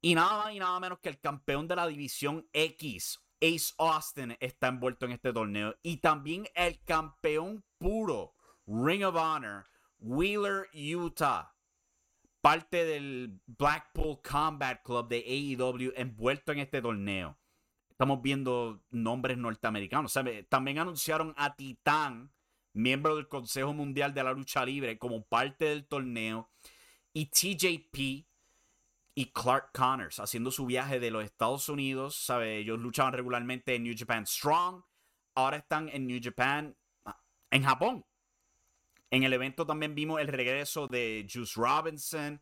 Y 0.02 0.15
nada 0.15 0.43
más 0.43 0.54
y 0.54 0.60
nada 0.60 0.80
menos 0.80 1.00
que 1.00 1.10
el 1.10 1.19
campeón 1.19 1.67
de 1.67 1.76
la 1.76 1.88
división 1.88 2.47
X, 2.54 3.19
Ace 3.41 3.73
Austin, 3.78 4.38
está 4.39 4.67
envuelto 4.67 5.06
en 5.06 5.12
este 5.12 5.34
torneo. 5.34 5.76
Y 5.82 5.97
también 5.97 6.47
el 6.56 6.82
campeón 6.84 7.63
puro, 7.78 8.36
Ring 8.65 9.04
of 9.04 9.15
Honor, 9.15 9.65
Wheeler 10.00 10.69
Utah. 10.73 11.54
Parte 12.41 12.86
del 12.86 13.41
Blackpool 13.45 14.21
Combat 14.21 14.82
Club 14.84 15.10
de 15.10 15.17
AEW 15.17 15.91
envuelto 15.95 16.52
en 16.52 16.60
este 16.60 16.82
torneo. 16.82 17.38
Estamos 17.89 18.21
viendo 18.21 18.84
nombres 18.91 19.38
norteamericanos. 19.38 20.17
también 20.47 20.78
anunciaron 20.78 21.34
a 21.36 21.56
Titán 21.56 22.32
miembro 22.77 23.15
del 23.15 23.27
Consejo 23.27 23.73
Mundial 23.73 24.13
de 24.13 24.23
la 24.23 24.33
Lucha 24.33 24.65
Libre, 24.65 24.97
como 24.97 25.25
parte 25.25 25.65
del 25.65 25.87
torneo. 25.87 26.49
Y 27.13 27.27
TJP, 27.27 28.27
y 29.17 29.31
Clark 29.31 29.71
Connors 29.73 30.19
haciendo 30.19 30.51
su 30.51 30.67
viaje 30.67 30.99
de 30.99 31.09
los 31.09 31.23
Estados 31.23 31.69
Unidos. 31.69 32.15
¿sabe? 32.15 32.57
Ellos 32.57 32.79
luchaban 32.79 33.13
regularmente 33.13 33.73
en 33.73 33.81
New 33.81 33.95
Japan 33.97 34.27
Strong. 34.27 34.83
Ahora 35.33 35.57
están 35.57 35.89
en 35.89 36.05
New 36.05 36.19
Japan 36.21 36.77
ah, 37.03 37.19
en 37.49 37.63
Japón. 37.63 38.05
En 39.09 39.23
el 39.23 39.33
evento 39.33 39.65
también 39.65 39.95
vimos 39.95 40.21
el 40.21 40.27
regreso 40.27 40.87
de 40.87 41.27
Juice 41.27 41.53
Robinson, 41.55 42.39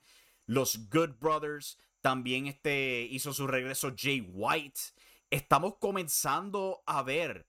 los 0.48 0.90
Good 0.90 1.12
Brothers. 1.18 1.80
También 2.02 2.48
este 2.48 3.08
hizo 3.10 3.32
su 3.32 3.48
regreso 3.48 3.94
Jay 3.98 4.20
White. 4.20 4.82
Estamos 5.30 5.78
comenzando 5.80 6.84
a 6.86 7.04
ver 7.04 7.48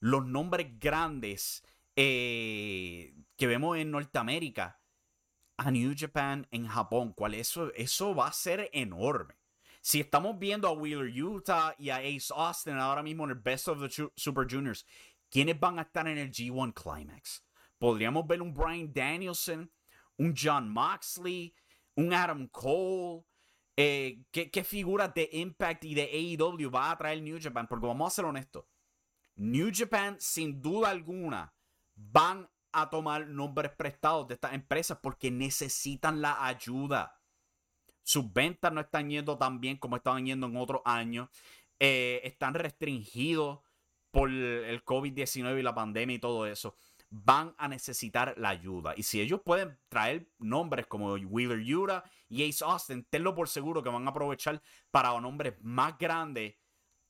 los 0.00 0.26
nombres 0.26 0.78
grandes 0.78 1.64
eh, 2.02 3.12
que 3.36 3.46
vemos 3.46 3.76
en 3.76 3.90
Norteamérica 3.90 4.80
a 5.58 5.70
New 5.70 5.92
Japan 5.94 6.48
en 6.50 6.66
Japón. 6.66 7.12
¿Cuál 7.12 7.34
eso, 7.34 7.70
eso 7.74 8.14
va 8.14 8.28
a 8.28 8.32
ser 8.32 8.70
enorme. 8.72 9.34
Si 9.82 10.00
estamos 10.00 10.38
viendo 10.38 10.66
a 10.66 10.72
Wheeler 10.72 11.12
Utah 11.22 11.74
y 11.78 11.90
a 11.90 11.96
Ace 11.96 12.32
Austin 12.34 12.78
ahora 12.78 13.02
mismo 13.02 13.24
en 13.24 13.32
el 13.32 13.36
Best 13.36 13.68
of 13.68 13.82
the 13.82 14.10
Super 14.16 14.46
Juniors, 14.50 14.86
¿quiénes 15.28 15.60
van 15.60 15.78
a 15.78 15.82
estar 15.82 16.08
en 16.08 16.16
el 16.16 16.30
G1 16.30 16.72
Climax? 16.72 17.44
Podríamos 17.76 18.26
ver 18.26 18.40
un 18.40 18.54
Brian 18.54 18.90
Danielson, 18.90 19.70
un 20.16 20.34
John 20.34 20.70
Moxley, 20.70 21.54
un 21.96 22.14
Adam 22.14 22.48
Cole. 22.48 23.26
Eh, 23.76 24.22
¿qué, 24.30 24.50
¿Qué 24.50 24.64
figuras 24.64 25.12
de 25.12 25.28
Impact 25.32 25.84
y 25.84 25.94
de 25.94 26.04
AEW 26.04 26.70
va 26.70 26.92
a 26.92 26.96
traer 26.96 27.20
New 27.20 27.38
Japan? 27.38 27.66
Porque 27.68 27.86
vamos 27.86 28.10
a 28.10 28.16
ser 28.16 28.24
honestos. 28.24 28.64
New 29.36 29.70
Japan, 29.70 30.16
sin 30.18 30.62
duda 30.62 30.88
alguna, 30.88 31.54
van 32.12 32.48
a 32.72 32.88
tomar 32.88 33.26
nombres 33.26 33.72
prestados 33.72 34.28
de 34.28 34.34
estas 34.34 34.52
empresas 34.54 34.98
porque 35.02 35.30
necesitan 35.30 36.20
la 36.20 36.44
ayuda. 36.46 37.20
Sus 38.02 38.32
ventas 38.32 38.72
no 38.72 38.80
están 38.80 39.10
yendo 39.10 39.36
tan 39.36 39.60
bien 39.60 39.76
como 39.76 39.96
estaban 39.96 40.24
yendo 40.24 40.46
en 40.46 40.56
otros 40.56 40.80
años. 40.84 41.28
Eh, 41.78 42.20
están 42.24 42.54
restringidos 42.54 43.60
por 44.10 44.30
el 44.30 44.84
COVID-19 44.84 45.58
y 45.58 45.62
la 45.62 45.74
pandemia 45.74 46.16
y 46.16 46.18
todo 46.18 46.46
eso. 46.46 46.76
Van 47.10 47.54
a 47.58 47.68
necesitar 47.68 48.34
la 48.36 48.50
ayuda. 48.50 48.94
Y 48.96 49.02
si 49.02 49.20
ellos 49.20 49.40
pueden 49.44 49.76
traer 49.88 50.28
nombres 50.38 50.86
como 50.86 51.14
Wheeler 51.14 51.60
Yura 51.60 52.04
y 52.28 52.48
Ace 52.48 52.64
Austin, 52.64 53.04
tenlo 53.10 53.34
por 53.34 53.48
seguro 53.48 53.82
que 53.82 53.88
van 53.88 54.06
a 54.06 54.10
aprovechar 54.10 54.62
para 54.90 55.18
nombres 55.20 55.54
más 55.60 55.98
grandes 55.98 56.54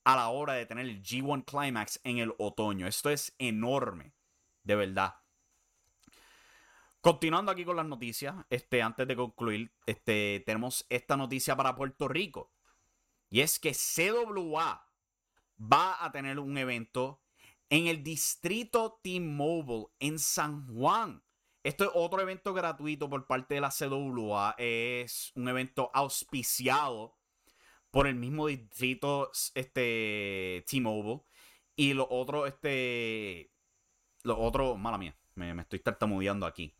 a 0.03 0.15
la 0.15 0.29
hora 0.29 0.53
de 0.53 0.65
tener 0.65 0.87
el 0.87 1.01
G1 1.03 1.45
Climax 1.45 1.99
en 2.03 2.17
el 2.17 2.33
otoño. 2.39 2.87
Esto 2.87 3.09
es 3.11 3.35
enorme, 3.37 4.13
de 4.63 4.75
verdad. 4.75 5.15
Continuando 7.01 7.51
aquí 7.51 7.65
con 7.65 7.75
las 7.75 7.85
noticias, 7.85 8.35
este, 8.49 8.81
antes 8.81 9.07
de 9.07 9.15
concluir, 9.15 9.73
este, 9.87 10.43
tenemos 10.45 10.85
esta 10.89 11.17
noticia 11.17 11.55
para 11.55 11.75
Puerto 11.75 12.07
Rico. 12.07 12.51
Y 13.29 13.41
es 13.41 13.59
que 13.59 13.71
CWA 13.73 14.87
va 15.59 16.05
a 16.05 16.11
tener 16.11 16.37
un 16.37 16.57
evento 16.57 17.21
en 17.69 17.87
el 17.87 18.03
distrito 18.03 18.99
T-Mobile 19.01 19.87
en 19.99 20.19
San 20.19 20.67
Juan. 20.67 21.23
Esto 21.63 21.85
es 21.85 21.91
otro 21.93 22.21
evento 22.21 22.53
gratuito 22.53 23.09
por 23.09 23.25
parte 23.25 23.55
de 23.55 23.61
la 23.61 23.71
CWA. 23.71 24.55
Es 24.57 25.31
un 25.35 25.47
evento 25.47 25.89
auspiciado 25.93 27.17
por 27.89 28.07
el 28.07 28.15
mismo 28.15 28.47
distrito 28.47 29.31
este, 29.55 30.65
T-Mobile. 30.67 31.21
Y 31.75 31.93
los 31.93 32.07
otros, 32.09 32.47
este. 32.47 33.50
Los 34.23 34.37
otros, 34.39 34.77
mala 34.77 34.97
mía, 34.97 35.15
me, 35.35 35.53
me 35.53 35.63
estoy 35.63 35.79
tartamudeando 35.79 36.45
aquí. 36.45 36.75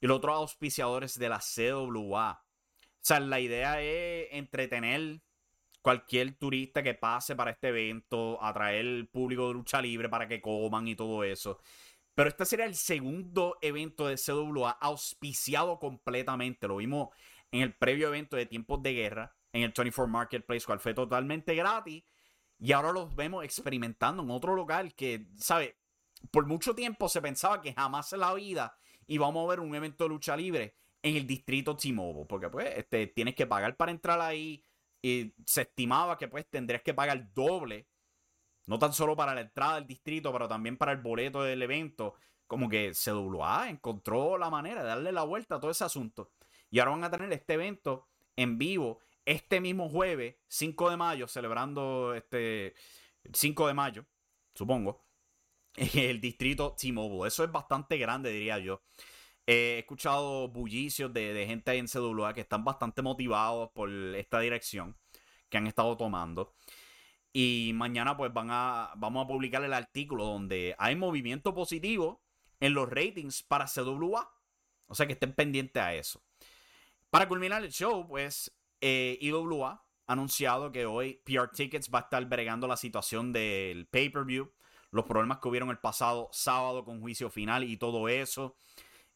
Y 0.00 0.06
los 0.06 0.18
otros 0.18 0.36
auspiciadores 0.36 1.18
de 1.18 1.28
la 1.28 1.40
CWA. 1.40 2.42
O 2.42 2.98
sea, 3.00 3.20
la 3.20 3.40
idea 3.40 3.80
es 3.80 4.28
entretener 4.32 5.20
cualquier 5.86 6.36
turista 6.36 6.82
que 6.82 6.94
pase 6.94 7.36
para 7.36 7.52
este 7.52 7.68
evento, 7.68 8.42
atraer 8.42 9.08
público 9.12 9.46
de 9.46 9.54
lucha 9.54 9.80
libre 9.80 10.08
para 10.08 10.26
que 10.26 10.40
coman 10.40 10.88
y 10.88 10.96
todo 10.96 11.22
eso. 11.22 11.60
Pero 12.12 12.28
este 12.28 12.44
sería 12.44 12.64
el 12.64 12.74
segundo 12.74 13.56
evento 13.60 14.08
de 14.08 14.16
CWA 14.16 14.70
auspiciado 14.70 15.78
completamente. 15.78 16.66
Lo 16.66 16.78
vimos 16.78 17.10
en 17.52 17.60
el 17.60 17.74
previo 17.74 18.08
evento 18.08 18.36
de 18.36 18.46
Tiempos 18.46 18.82
de 18.82 18.94
Guerra, 18.94 19.36
en 19.52 19.62
el 19.62 19.68
24 19.68 20.08
Marketplace, 20.08 20.66
cual 20.66 20.80
fue 20.80 20.92
totalmente 20.92 21.54
gratis. 21.54 22.02
Y 22.58 22.72
ahora 22.72 22.90
los 22.90 23.14
vemos 23.14 23.44
experimentando 23.44 24.24
en 24.24 24.30
otro 24.30 24.56
local 24.56 24.94
que, 24.94 25.28
¿sabe? 25.36 25.76
Por 26.30 26.46
mucho 26.46 26.74
tiempo 26.74 27.08
se 27.08 27.22
pensaba 27.22 27.60
que 27.60 27.72
jamás 27.72 28.12
en 28.12 28.20
la 28.20 28.34
vida 28.34 28.76
y 29.06 29.18
vamos 29.18 29.44
a 29.44 29.50
ver 29.50 29.60
un 29.60 29.74
evento 29.74 30.04
de 30.04 30.10
lucha 30.10 30.36
libre 30.36 30.76
en 31.02 31.16
el 31.16 31.26
distrito 31.26 31.76
T-Mobile, 31.76 32.26
porque 32.26 32.48
pues 32.48 32.76
este, 32.76 33.06
tienes 33.08 33.34
que 33.34 33.46
pagar 33.46 33.76
para 33.76 33.92
entrar 33.92 34.20
ahí 34.20 34.64
y 35.02 35.32
se 35.44 35.62
estimaba 35.62 36.18
que 36.18 36.28
pues 36.28 36.48
tendrías 36.50 36.82
que 36.82 36.94
pagar 36.94 37.32
doble, 37.32 37.86
no 38.66 38.78
tan 38.78 38.92
solo 38.92 39.14
para 39.14 39.34
la 39.34 39.42
entrada 39.42 39.76
del 39.76 39.86
distrito, 39.86 40.32
pero 40.32 40.48
también 40.48 40.76
para 40.76 40.92
el 40.92 40.98
boleto 40.98 41.42
del 41.42 41.62
evento, 41.62 42.14
como 42.46 42.68
que 42.68 42.92
CWA 42.92 43.68
encontró 43.68 44.36
la 44.36 44.50
manera 44.50 44.82
de 44.82 44.88
darle 44.88 45.12
la 45.12 45.22
vuelta 45.22 45.56
a 45.56 45.60
todo 45.60 45.70
ese 45.70 45.84
asunto. 45.84 46.32
Y 46.70 46.80
ahora 46.80 46.92
van 46.92 47.04
a 47.04 47.10
tener 47.10 47.32
este 47.32 47.54
evento 47.54 48.08
en 48.34 48.58
vivo 48.58 49.00
este 49.24 49.60
mismo 49.60 49.88
jueves, 49.88 50.36
5 50.48 50.90
de 50.90 50.96
mayo, 50.96 51.28
celebrando 51.28 52.14
este 52.14 52.74
5 53.32 53.66
de 53.66 53.74
mayo, 53.74 54.06
supongo, 54.54 55.05
el 55.94 56.20
distrito 56.20 56.74
T-Mobile. 56.78 57.28
Eso 57.28 57.44
es 57.44 57.52
bastante 57.52 57.98
grande, 57.98 58.30
diría 58.30 58.58
yo. 58.58 58.82
he 59.46 59.78
escuchado 59.80 60.48
bullicios 60.48 61.12
de, 61.12 61.44
gente 61.46 61.70
ahí 61.70 61.78
en 61.78 61.86
CWA 61.86 62.34
que 62.34 62.40
están 62.40 62.64
bastante 62.64 63.02
motivados 63.02 63.70
por 63.72 63.90
esta 63.90 64.40
dirección 64.40 64.96
que 65.48 65.58
han 65.58 65.66
estado 65.66 65.96
tomando. 65.96 66.54
Y 67.32 67.72
mañana 67.74 68.16
pues 68.16 68.32
van 68.32 68.48
a, 68.50 68.92
vamos 68.96 69.24
a 69.24 69.28
publicar 69.28 69.62
el 69.62 69.74
artículo 69.74 70.24
donde 70.24 70.74
hay 70.78 70.96
movimiento 70.96 71.54
positivo 71.54 72.24
en 72.60 72.72
los 72.74 72.88
ratings 72.88 73.42
para 73.42 73.66
CWA. 73.66 74.32
O 74.88 74.94
sea 74.94 75.06
que 75.06 75.12
estén 75.12 75.34
pendientes 75.34 75.82
a 75.82 75.94
eso. 75.94 76.22
Para 77.10 77.28
culminar 77.28 77.62
el 77.62 77.70
show, 77.70 78.06
pues 78.08 78.56
eh, 78.80 79.18
IWA 79.20 79.84
ha 80.06 80.12
anunciado 80.12 80.72
que 80.72 80.86
hoy 80.86 81.20
PR 81.24 81.50
Tickets 81.52 81.90
va 81.92 82.00
a 82.00 82.02
estar 82.02 82.24
bregando 82.24 82.66
la 82.66 82.76
situación 82.76 83.32
del 83.32 83.86
pay-per-view 83.86 84.50
los 84.96 85.06
problemas 85.06 85.38
que 85.38 85.48
hubieron 85.48 85.70
el 85.70 85.78
pasado 85.78 86.28
sábado 86.32 86.84
con 86.84 87.00
juicio 87.00 87.30
final 87.30 87.64
y 87.64 87.76
todo 87.76 88.08
eso. 88.08 88.56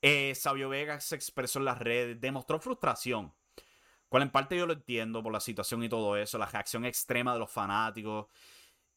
Eh, 0.02 0.34
Sabio 0.34 0.68
Vega 0.68 1.00
se 1.00 1.16
expresó 1.16 1.58
en 1.58 1.66
las 1.66 1.78
redes, 1.78 2.20
demostró 2.20 2.58
frustración, 2.60 3.34
cual 4.08 4.22
en 4.22 4.30
parte 4.30 4.56
yo 4.56 4.66
lo 4.66 4.74
entiendo 4.74 5.22
por 5.22 5.32
la 5.32 5.40
situación 5.40 5.82
y 5.82 5.88
todo 5.88 6.16
eso, 6.16 6.38
la 6.38 6.46
reacción 6.46 6.84
extrema 6.84 7.32
de 7.32 7.40
los 7.40 7.50
fanáticos. 7.50 8.26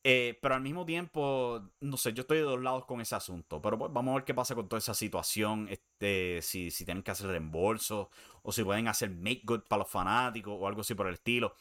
Eh, 0.06 0.38
pero 0.42 0.56
al 0.56 0.62
mismo 0.62 0.86
tiempo, 0.86 1.62
no 1.80 1.96
sé, 1.96 2.12
yo 2.14 2.22
estoy 2.22 2.40
de 2.40 2.44
dos 2.44 2.62
lados 2.62 2.86
con 2.86 3.00
ese 3.00 3.16
asunto. 3.16 3.62
Pero 3.62 3.78
pues, 3.78 3.94
vamos 3.94 4.12
a 4.12 4.16
ver 4.16 4.26
qué 4.26 4.34
pasa 4.34 4.54
con 4.56 4.68
toda 4.68 4.80
esa 4.80 4.94
situación. 4.94 5.68
Este, 5.70 6.42
si, 6.42 6.72
si 6.72 6.86
tienen 6.86 7.04
que 7.04 7.12
hacer 7.12 7.28
reembolso 7.28 8.10
o 8.42 8.52
si 8.52 8.64
pueden 8.64 8.88
hacer 8.90 9.10
make 9.12 9.44
good 9.46 9.62
para 9.62 9.82
los 9.84 9.90
fanáticos 9.90 10.56
o 10.60 10.68
algo 10.68 10.82
así 10.82 10.94
por 10.96 11.08
el 11.08 11.14
estilo. 11.16 11.56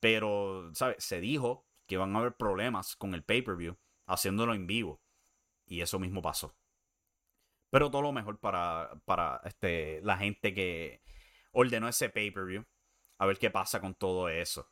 Pero, 0.00 0.70
¿sabes? 0.74 1.02
Se 1.04 1.20
dijo 1.20 1.66
que 1.86 1.96
van 1.96 2.14
a 2.14 2.20
haber 2.20 2.36
problemas 2.36 2.96
con 2.96 3.14
el 3.14 3.24
pay-per-view 3.24 3.76
haciéndolo 4.08 4.54
en 4.54 4.66
vivo. 4.66 5.00
Y 5.66 5.80
eso 5.82 5.98
mismo 5.98 6.20
pasó. 6.20 6.56
Pero 7.70 7.90
todo 7.90 8.02
lo 8.02 8.12
mejor 8.12 8.40
para, 8.40 8.90
para 9.04 9.40
este, 9.44 10.00
la 10.02 10.16
gente 10.16 10.54
que 10.54 11.02
ordenó 11.52 11.88
ese 11.88 12.08
pay-per-view. 12.08 12.64
A 13.18 13.26
ver 13.26 13.38
qué 13.38 13.50
pasa 13.50 13.80
con 13.80 13.94
todo 13.94 14.28
eso. 14.28 14.68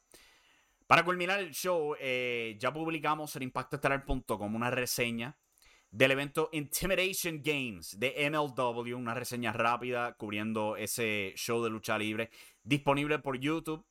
Para 0.87 1.05
culminar 1.05 1.41
el 1.41 1.53
show, 1.53 1.97
eh, 1.99 2.57
ya 2.59 2.73
publicamos 2.73 3.35
en 3.37 3.43
impactoestelar.com 3.43 4.55
una 4.55 4.71
reseña 4.71 5.37
del 5.91 6.13
evento 6.13 6.49
Intimidation 6.53 7.41
Games 7.43 7.99
de 7.99 8.31
MLW, 8.31 8.97
una 8.97 9.15
reseña 9.15 9.53
rápida 9.53 10.15
cubriendo 10.15 10.77
ese 10.77 11.33
show 11.37 11.63
de 11.63 11.71
lucha 11.71 11.99
libre 11.99 12.31
disponible 12.63 13.19
por 13.19 13.39
YouTube. 13.39 13.85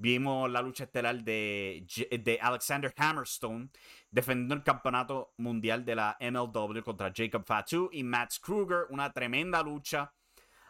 Vimos 0.00 0.48
la 0.48 0.62
lucha 0.62 0.84
estelar 0.84 1.24
de, 1.24 1.84
de 2.10 2.38
Alexander 2.40 2.94
Hammerstone 2.96 3.68
defendiendo 4.08 4.54
el 4.54 4.62
campeonato 4.62 5.34
mundial 5.38 5.84
de 5.84 5.96
la 5.96 6.16
MLW 6.20 6.82
contra 6.82 7.12
Jacob 7.14 7.44
Fatu 7.44 7.90
y 7.92 8.04
Max 8.04 8.38
Kruger. 8.38 8.86
Una 8.90 9.12
tremenda 9.12 9.60
lucha. 9.60 10.14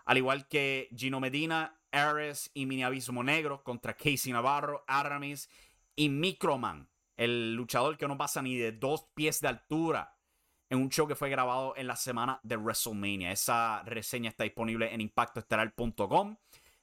Al 0.07 0.17
igual 0.17 0.49
que 0.49 0.89
Gino 0.97 1.21
Medina, 1.21 1.79
Ares 1.93 2.51
y 2.55 2.65
Mini 2.65 2.85
Abismo 2.85 3.23
Negro 3.23 3.63
contra 3.63 3.95
Casey 3.95 4.33
Navarro, 4.33 4.83
Aramis 4.87 5.51
y 5.95 6.09
Microman. 6.09 6.89
El 7.15 7.55
luchador 7.55 7.99
que 7.99 8.09
no 8.09 8.17
pasa 8.17 8.41
ni 8.41 8.57
de 8.57 8.73
dos 8.73 9.09
pies 9.15 9.41
de 9.43 9.49
altura 9.49 10.17
en 10.71 10.79
un 10.79 10.89
show 10.89 11.07
que 11.07 11.15
fue 11.15 11.29
grabado 11.29 11.75
en 11.77 11.87
la 11.87 11.97
semana 11.97 12.41
de 12.43 12.57
WrestleMania. 12.57 13.33
Esa 13.33 13.83
reseña 13.83 14.31
está 14.31 14.45
disponible 14.45 14.93
en 14.95 15.03
impactoestelar.com. 15.03 16.37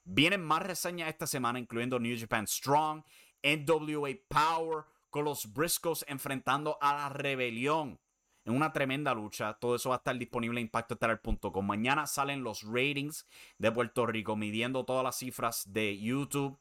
Vienen 0.06 0.42
más 0.44 0.62
reseñas 0.62 1.08
esta 1.08 1.26
semana, 1.26 1.58
incluyendo 1.58 1.98
New 1.98 2.16
Japan 2.18 2.46
Strong, 2.46 3.02
NWA 3.42 4.10
Power, 4.28 4.84
con 5.10 5.24
los 5.24 5.52
Briscoes 5.52 6.04
enfrentando 6.08 6.78
a 6.80 6.94
la 6.94 7.08
rebelión 7.08 7.98
en 8.44 8.54
una 8.54 8.72
tremenda 8.72 9.12
lucha. 9.14 9.54
Todo 9.54 9.74
eso 9.74 9.88
va 9.88 9.96
a 9.96 9.98
estar 9.98 10.16
disponible 10.16 10.60
en 10.60 10.66
impactoestelar.com. 10.66 11.66
Mañana 11.66 12.06
salen 12.06 12.44
los 12.44 12.62
ratings 12.62 13.26
de 13.58 13.72
Puerto 13.72 14.06
Rico, 14.06 14.36
midiendo 14.36 14.84
todas 14.84 15.02
las 15.02 15.16
cifras 15.18 15.72
de 15.72 15.98
YouTube. 15.98 16.58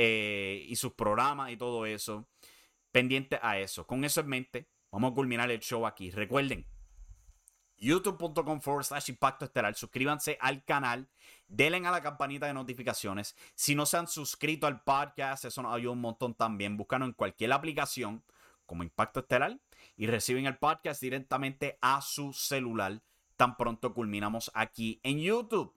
eh, 0.00 0.64
y 0.68 0.76
sus 0.76 0.92
programas 0.92 1.50
y 1.50 1.56
todo 1.56 1.84
eso. 1.84 2.28
Pendiente 2.92 3.40
a 3.42 3.58
eso. 3.58 3.84
Con 3.86 4.04
eso 4.04 4.20
en 4.20 4.28
mente, 4.28 4.68
vamos 4.92 5.10
a 5.10 5.14
culminar 5.14 5.50
el 5.50 5.58
show 5.58 5.86
aquí. 5.86 6.12
Recuerden, 6.12 6.66
youtube.com 7.78 8.60
forward 8.60 8.84
slash 8.84 9.08
impacto 9.08 9.44
estelar. 9.44 9.74
Suscríbanse 9.74 10.36
al 10.40 10.64
canal. 10.64 11.08
Denle 11.48 11.86
a 11.86 11.90
la 11.90 12.02
campanita 12.02 12.46
de 12.46 12.54
notificaciones. 12.54 13.34
Si 13.54 13.74
no 13.74 13.86
se 13.86 13.96
han 13.96 14.06
suscrito 14.06 14.66
al 14.66 14.82
podcast, 14.82 15.46
eso 15.46 15.62
nos 15.62 15.74
ayuda 15.74 15.92
un 15.92 16.00
montón 16.00 16.34
también. 16.34 16.76
Búscanos 16.76 17.08
en 17.08 17.14
cualquier 17.14 17.52
aplicación 17.52 18.22
como 18.66 18.82
Impacto 18.82 19.20
Estelar 19.20 19.58
y 19.96 20.06
reciben 20.06 20.46
el 20.46 20.58
podcast 20.58 21.00
directamente 21.00 21.78
a 21.80 22.00
su 22.02 22.32
celular. 22.32 23.00
Tan 23.36 23.56
pronto 23.56 23.94
culminamos 23.94 24.50
aquí 24.54 25.00
en 25.02 25.20
YouTube. 25.20 25.74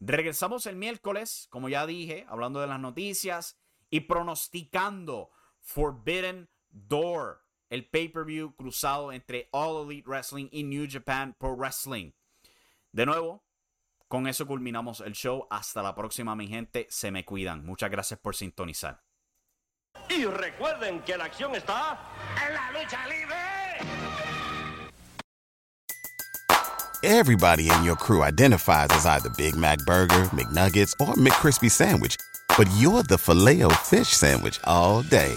Regresamos 0.00 0.66
el 0.66 0.76
miércoles, 0.76 1.46
como 1.50 1.68
ya 1.68 1.86
dije, 1.86 2.26
hablando 2.28 2.60
de 2.60 2.66
las 2.66 2.80
noticias 2.80 3.58
y 3.90 4.00
pronosticando 4.00 5.30
Forbidden 5.60 6.48
Door, 6.70 7.45
el 7.70 7.86
pay-per-view 7.86 8.54
cruzado 8.54 9.12
entre 9.12 9.48
All 9.52 9.88
Elite 9.88 10.08
Wrestling 10.08 10.48
y 10.52 10.64
New 10.64 10.86
Japan 10.90 11.34
Pro 11.38 11.56
Wrestling. 11.56 12.12
De 12.92 13.06
nuevo, 13.06 13.44
con 14.08 14.26
eso 14.26 14.46
culminamos 14.46 15.00
el 15.00 15.12
show. 15.12 15.46
Hasta 15.50 15.82
la 15.82 15.94
próxima, 15.94 16.36
mi 16.36 16.46
gente. 16.46 16.86
Se 16.90 17.10
me 17.10 17.24
cuidan. 17.24 17.64
Muchas 17.64 17.90
gracias 17.90 18.20
por 18.20 18.36
sintonizar. 18.36 19.02
Y 20.08 20.24
recuerden 20.24 21.00
que 21.02 21.16
la 21.16 21.24
acción 21.24 21.54
está 21.54 21.98
en 22.46 22.54
la 22.54 22.70
lucha 22.72 23.06
libre. 23.06 23.36
Everybody 27.02 27.70
in 27.70 27.84
your 27.84 27.96
crew 27.96 28.22
identifies 28.22 28.88
as 28.90 29.06
either 29.06 29.30
Big 29.36 29.54
Mac 29.54 29.78
Burger, 29.86 30.24
McNuggets, 30.32 30.92
or 30.98 31.14
McCrispy 31.14 31.70
Sandwich. 31.70 32.16
But 32.56 32.68
you're 32.78 33.02
the 33.02 33.18
filet 33.18 33.62
fish 33.84 34.08
Sandwich 34.08 34.58
all 34.64 35.02
day. 35.02 35.36